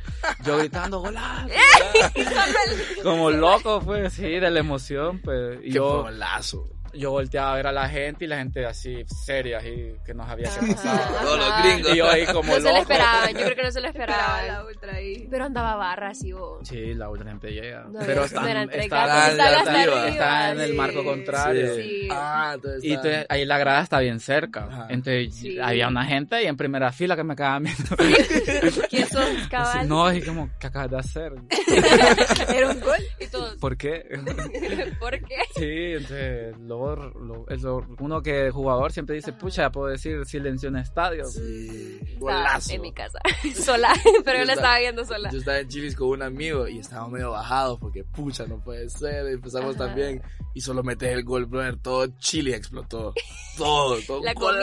yo 0.45 0.59
gritando 0.59 1.01
golazo. 1.01 1.49
Como 3.03 3.31
loco, 3.33 3.81
pues, 3.85 4.13
sí, 4.13 4.23
de 4.23 4.49
la 4.51 4.61
emoción, 4.61 5.19
pues. 5.19 5.59
Y 5.61 5.65
Qué 5.65 5.71
yo, 5.73 6.03
golazo. 6.05 6.69
Yo 6.93 7.11
volteaba 7.11 7.53
a 7.53 7.57
ver 7.57 7.67
a 7.67 7.73
la 7.73 7.89
gente 7.89 8.25
y 8.25 8.29
la 8.29 8.39
gente 8.39 8.65
así, 8.67 9.05
seria, 9.07 9.59
así, 9.59 9.95
que 10.05 10.15
no 10.15 10.27
sabía 10.27 10.51
qué 10.59 10.73
pasaba. 10.75 11.21
Todos 11.23 11.39
los 11.39 11.63
gringos. 11.63 11.93
Y 11.93 11.97
yo 11.97 12.09
ahí 12.11 12.27
como 12.27 12.43
No 12.49 12.55
se 12.55 12.61
lo 12.61 12.69
loco. 12.71 12.83
esperaban, 12.83 13.29
yo 13.35 13.41
creo 13.45 13.57
que 13.57 13.63
no 13.63 13.71
se 13.71 13.81
lo 13.81 13.87
Esperaba 13.89 14.23
la 14.23 14.39
esperaban. 14.41 14.67
ultra 14.67 14.95
ahí. 14.95 15.29
Pero 15.31 15.45
andaba 15.45 15.75
barras 15.77 16.23
y 16.25 16.33
vos. 16.33 16.69
Sí, 16.69 16.95
la 16.95 17.11
otra 17.11 17.31
gente 17.31 17.53
llega. 17.53 17.85
No, 17.91 18.01
pero 18.07 18.25
están, 18.25 18.49
están- 18.49 18.81
están 18.81 19.07
arriba. 19.09 20.03
arriba. 20.03 20.09
están 20.09 20.55
en 20.57 20.61
el 20.61 20.71
sí. 20.71 20.77
marco 20.77 21.05
contrario. 21.05 21.75
Sí. 21.77 22.09
Ah, 22.11 22.53
entonces 22.55 22.85
Y 22.85 22.93
entonces, 22.93 23.27
ahí 23.29 23.45
la 23.45 23.59
grada 23.59 23.83
está 23.83 23.99
bien 24.01 24.21
cerca. 24.21 24.65
Ajá. 24.65 24.87
Entonces 24.91 25.35
Sí. 25.35 25.59
había 25.59 25.89
una 25.89 26.05
gente 26.05 26.37
ahí 26.37 26.47
en 26.47 26.57
primera 26.57 26.93
fila 26.93 27.17
que 27.17 27.25
me 27.25 27.35
quedaba 27.37 27.59
viendo. 27.61 27.97
¿Quién 28.91 29.09
sos, 29.09 29.25
cabal? 29.51 29.89
no, 29.89 30.07
así 30.07 30.23
como, 30.23 30.51
¿qué 30.59 30.67
acabas 30.67 30.91
de 30.91 30.99
hacer? 30.99 31.33
Era 32.55 32.71
un 32.71 32.81
gol. 32.81 32.97
Y 33.19 33.27
todos, 33.27 33.57
¿Por 33.57 33.77
qué? 33.77 34.05
¿por 35.01 35.13
qué? 35.21 35.37
Sí, 35.57 35.93
entonces, 35.95 36.59
luego, 36.81 37.19
lo- 37.19 37.49
es 37.49 37.63
lo- 37.63 37.87
uno 37.99 38.23
que 38.23 38.51
jugador 38.51 38.93
siempre 38.93 39.17
dice, 39.17 39.31
Ajá. 39.31 39.39
pucha, 39.39 39.71
puedo 39.71 39.87
decir 39.89 40.25
silencio 40.27 40.69
en 40.69 40.77
estadio. 40.77 41.25
Sí. 41.27 42.01
Golazo. 42.19 42.73
en 42.75 42.81
mi 42.83 42.93
casa, 42.93 43.19
sola, 43.55 43.93
pero 44.25 44.39
yo 44.39 44.43
Yo 44.43 44.47
la 44.47 44.53
estaba- 44.55 44.79
viendo 44.79 45.05
sola. 45.05 45.31
Yo 45.31 45.39
estaba 45.39 45.59
en 45.59 45.69
Chilis 45.69 45.97
con 45.97 46.09
un 46.09 46.23
amigo 46.23 46.69
y 46.69 46.79
estábamos 46.79 47.13
medio 47.13 47.31
bajados 47.31 47.79
porque 47.79 48.05
pucha, 48.05 48.47
no 48.47 48.59
puede 48.63 48.89
ser. 48.91 49.29
Y 49.31 49.35
empezamos 49.35 49.77
Ajá. 49.77 49.87
también 49.87 50.23
y 50.55 50.61
solo 50.61 50.83
metes 50.83 51.11
el 51.13 51.25
gol, 51.25 51.47
brother. 51.47 51.77
Todo 51.77 52.07
Chile 52.19 52.55
explotó. 52.57 53.15
Todo, 53.57 53.99
todo. 54.07 54.23
La 54.23 54.33
comida 54.33 54.55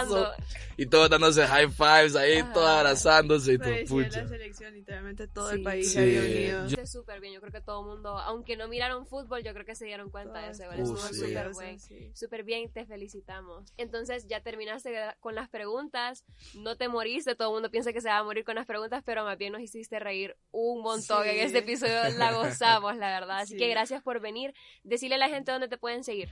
golazo. 0.00 0.08
volando. 0.08 0.32
Y 0.76 0.86
todos 0.86 1.08
dándose 1.10 1.46
high 1.46 1.68
fives 1.70 2.16
ahí, 2.16 2.38
Ajá. 2.38 2.52
todos 2.54 2.66
abrazándose 2.68 3.52
y 3.52 3.58
todo, 3.58 3.70
pucha. 3.86 4.22
la 4.22 4.28
selección, 4.28 4.74
literalmente 4.74 5.28
todo 5.28 5.50
Sí. 5.50 5.56
el 5.56 5.62
país 5.62 5.86
Sí. 5.86 5.92
se 5.92 6.00
había 6.00 6.20
unido. 6.22 6.66
Yo... 6.68 6.86
Súper 6.86 7.20
bien, 7.20 7.34
yo 7.34 7.40
creo 7.40 7.52
que 7.52 7.60
todo 7.60 7.82
el 7.82 7.86
mundo, 7.94 8.18
aunque 8.18 8.56
no 8.56 8.66
miraron 8.66 9.06
fútbol, 9.06 9.44
yo 9.44 9.52
creo 9.52 9.64
que 9.64 9.76
se 9.76 9.84
dieron 9.84 10.10
cuenta 10.10 10.40
de 10.40 10.50
ese 10.52 10.66
gol. 10.66 10.74
Uh, 10.76 10.82
Estuvo 10.82 10.96
sí. 10.96 11.14
súper 11.14 11.46
orgullosos, 11.46 11.54
buen. 11.54 11.78
sí. 11.78 12.10
Súper 12.14 12.42
bien, 12.42 12.72
te 12.72 12.84
felicitamos. 12.86 13.72
Entonces 13.76 14.26
ya 14.26 14.40
terminaste 14.42 14.92
con 15.20 15.34
las 15.36 15.48
preguntas, 15.48 16.24
no 16.54 16.76
te 16.76 16.88
moriste, 16.88 17.36
todo 17.36 17.48
el 17.50 17.54
mundo 17.54 17.70
piensa 17.70 17.92
que 17.92 18.00
se 18.00 18.08
va 18.08 18.18
a 18.18 18.24
morir 18.24 18.44
con 18.44 18.56
las 18.56 18.66
preguntas, 18.66 19.02
pero 19.06 19.22
más 19.24 19.38
bien 19.38 19.52
nos 19.52 19.60
hiciste 19.62 20.00
reír 20.00 20.36
un 20.50 20.82
montón 20.82 21.22
Sí. 21.24 21.28
en 21.30 21.40
este 21.46 21.58
episodio, 21.58 21.94
la 22.18 22.32
gozamos, 22.32 22.96
la 22.96 23.08
verdad. 23.20 23.40
Así 23.40 23.52
Sí. 23.52 23.58
que 23.58 23.68
gracias 23.68 24.02
por 24.02 24.20
venir. 24.20 24.52
Decirle 24.82 25.14
a 25.16 25.18
la 25.22 25.28
gente 25.34 25.52
dónde 25.52 25.68
te 25.68 25.78
pueden 25.78 26.02
seguir. 26.04 26.28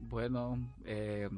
Bueno, 0.00 0.58
eh, 0.84 1.28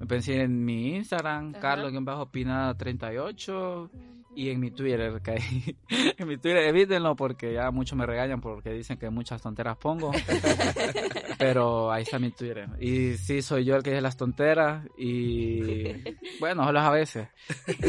me 0.00 0.06
pensé 0.06 0.42
en 0.42 0.64
mi 0.64 0.96
Instagram, 0.96 1.50
Ajá. 1.50 1.60
Carlos-Pinada38 1.60 3.90
y 4.34 4.50
en 4.50 4.60
mi 4.60 4.70
Twitter, 4.70 5.20
que 5.22 5.30
ahí- 5.32 5.76
en 6.18 6.28
mi 6.28 6.36
Twitter 6.36 6.62
evítenlo 6.64 7.16
porque 7.16 7.52
ya 7.54 7.70
muchos 7.70 7.96
me 7.98 8.06
regañan 8.06 8.40
porque 8.40 8.70
dicen 8.72 8.98
que 8.98 9.10
muchas 9.10 9.40
tonteras 9.42 9.76
pongo, 9.78 10.12
pero 11.38 11.90
ahí 11.90 12.02
está 12.02 12.18
mi 12.18 12.30
Twitter. 12.30 12.68
Y 12.80 13.14
sí, 13.16 13.42
soy 13.42 13.64
yo 13.64 13.76
el 13.76 13.82
que 13.82 13.90
dice 13.90 14.02
las 14.02 14.16
tonteras 14.16 14.84
y 14.96 15.92
bueno, 16.40 16.64
solo 16.64 16.80
a 16.80 16.90
veces. 16.90 17.28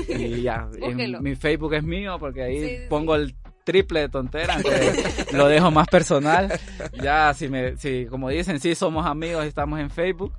Y 0.07 0.41
ya, 0.43 0.69
en 0.81 1.21
mi 1.21 1.35
Facebook 1.35 1.73
es 1.73 1.83
mío 1.83 2.17
porque 2.19 2.43
ahí 2.43 2.59
Sí, 2.59 2.67
sí, 2.77 2.83
pongo 2.89 3.15
el 3.15 3.35
triple 3.63 4.01
de 4.01 4.09
tonteras, 4.09 4.63
que 4.63 5.25
lo 5.37 5.47
dejo 5.47 5.71
más 5.71 5.87
personal. 5.87 6.59
Ya, 7.01 7.33
si 7.33 7.47
me, 7.49 7.77
si 7.77 8.05
como 8.07 8.29
dicen, 8.29 8.59
sí 8.59 8.75
somos 8.75 9.05
amigos 9.05 9.45
y 9.45 9.47
estamos 9.49 9.79
en 9.79 9.89
Facebook, 9.89 10.33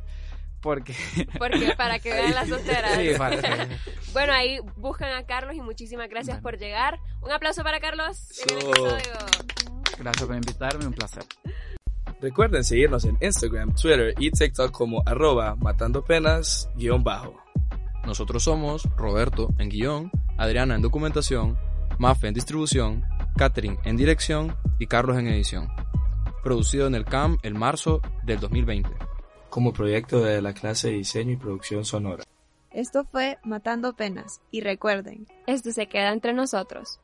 porque 0.61 0.95
Porque 1.39 1.73
para 1.77 1.99
que 1.99 2.13
vean 2.13 2.35
las 2.35 2.49
tonteras. 2.49 2.97
sí, 2.97 3.11
para 3.17 3.41
que- 3.41 3.77
Bueno, 4.13 4.33
ahí 4.33 4.59
buscan 4.77 5.13
a 5.13 5.25
Carlos 5.25 5.55
y 5.55 5.61
muchísimas 5.61 6.09
gracias 6.09 6.41
Bueno. 6.43 6.57
por 6.59 6.59
llegar. 6.59 6.99
Un 7.23 7.31
aplauso 7.33 7.63
para 7.63 7.79
Carlos 7.81 8.17
So- 8.17 8.99
gracias 9.99 10.27
por 10.27 10.35
invitarme, 10.35 10.87
un 10.87 10.93
placer. 10.93 11.23
Recuerden 12.21 12.65
seguirnos 12.65 13.05
en 13.05 13.17
Instagram, 13.21 13.75
Twitter 13.75 14.15
y 14.19 14.31
TikTok 14.31 14.71
como 14.73 15.03
arroba 15.07 15.55
matando 15.57 16.05
penas 16.05 16.69
guion 16.75 17.03
bajo. 17.03 17.35
Nosotros 18.05 18.43
somos 18.43 18.83
Roberto 18.97 19.49
en 19.59 19.69
guion, 19.71 20.11
Adriana 20.37 20.75
en 20.75 20.83
documentación, 20.83 21.59
Mafe 22.01 22.29
en 22.29 22.33
distribución, 22.33 23.05
Catherine 23.37 23.77
en 23.85 23.99
dirección 23.99 24.57
y 24.79 24.87
Carlos 24.87 25.19
en 25.19 25.27
edición. 25.27 25.69
Producido 26.43 26.87
en 26.87 26.95
el 26.95 27.05
CAM 27.05 27.37
el 27.43 27.55
marzo 27.55 28.01
del 28.23 28.41
2020. 28.41 28.89
Como 29.51 29.75
proyecto 29.75 30.23
de 30.23 30.41
la 30.41 30.55
clase 30.55 30.89
de 30.89 30.95
diseño 30.95 31.33
y 31.33 31.37
producción 31.37 31.85
sonora. 31.85 32.25
Esto 32.71 33.05
fue 33.05 33.37
Matando 33.45 33.97
Penas. 33.97 34.41
Y 34.51 34.63
recuerden, 34.63 35.27
Esto 35.47 35.73
se 35.73 35.89
queda 35.89 36.11
entre 36.15 36.33
nosotros. 36.33 37.01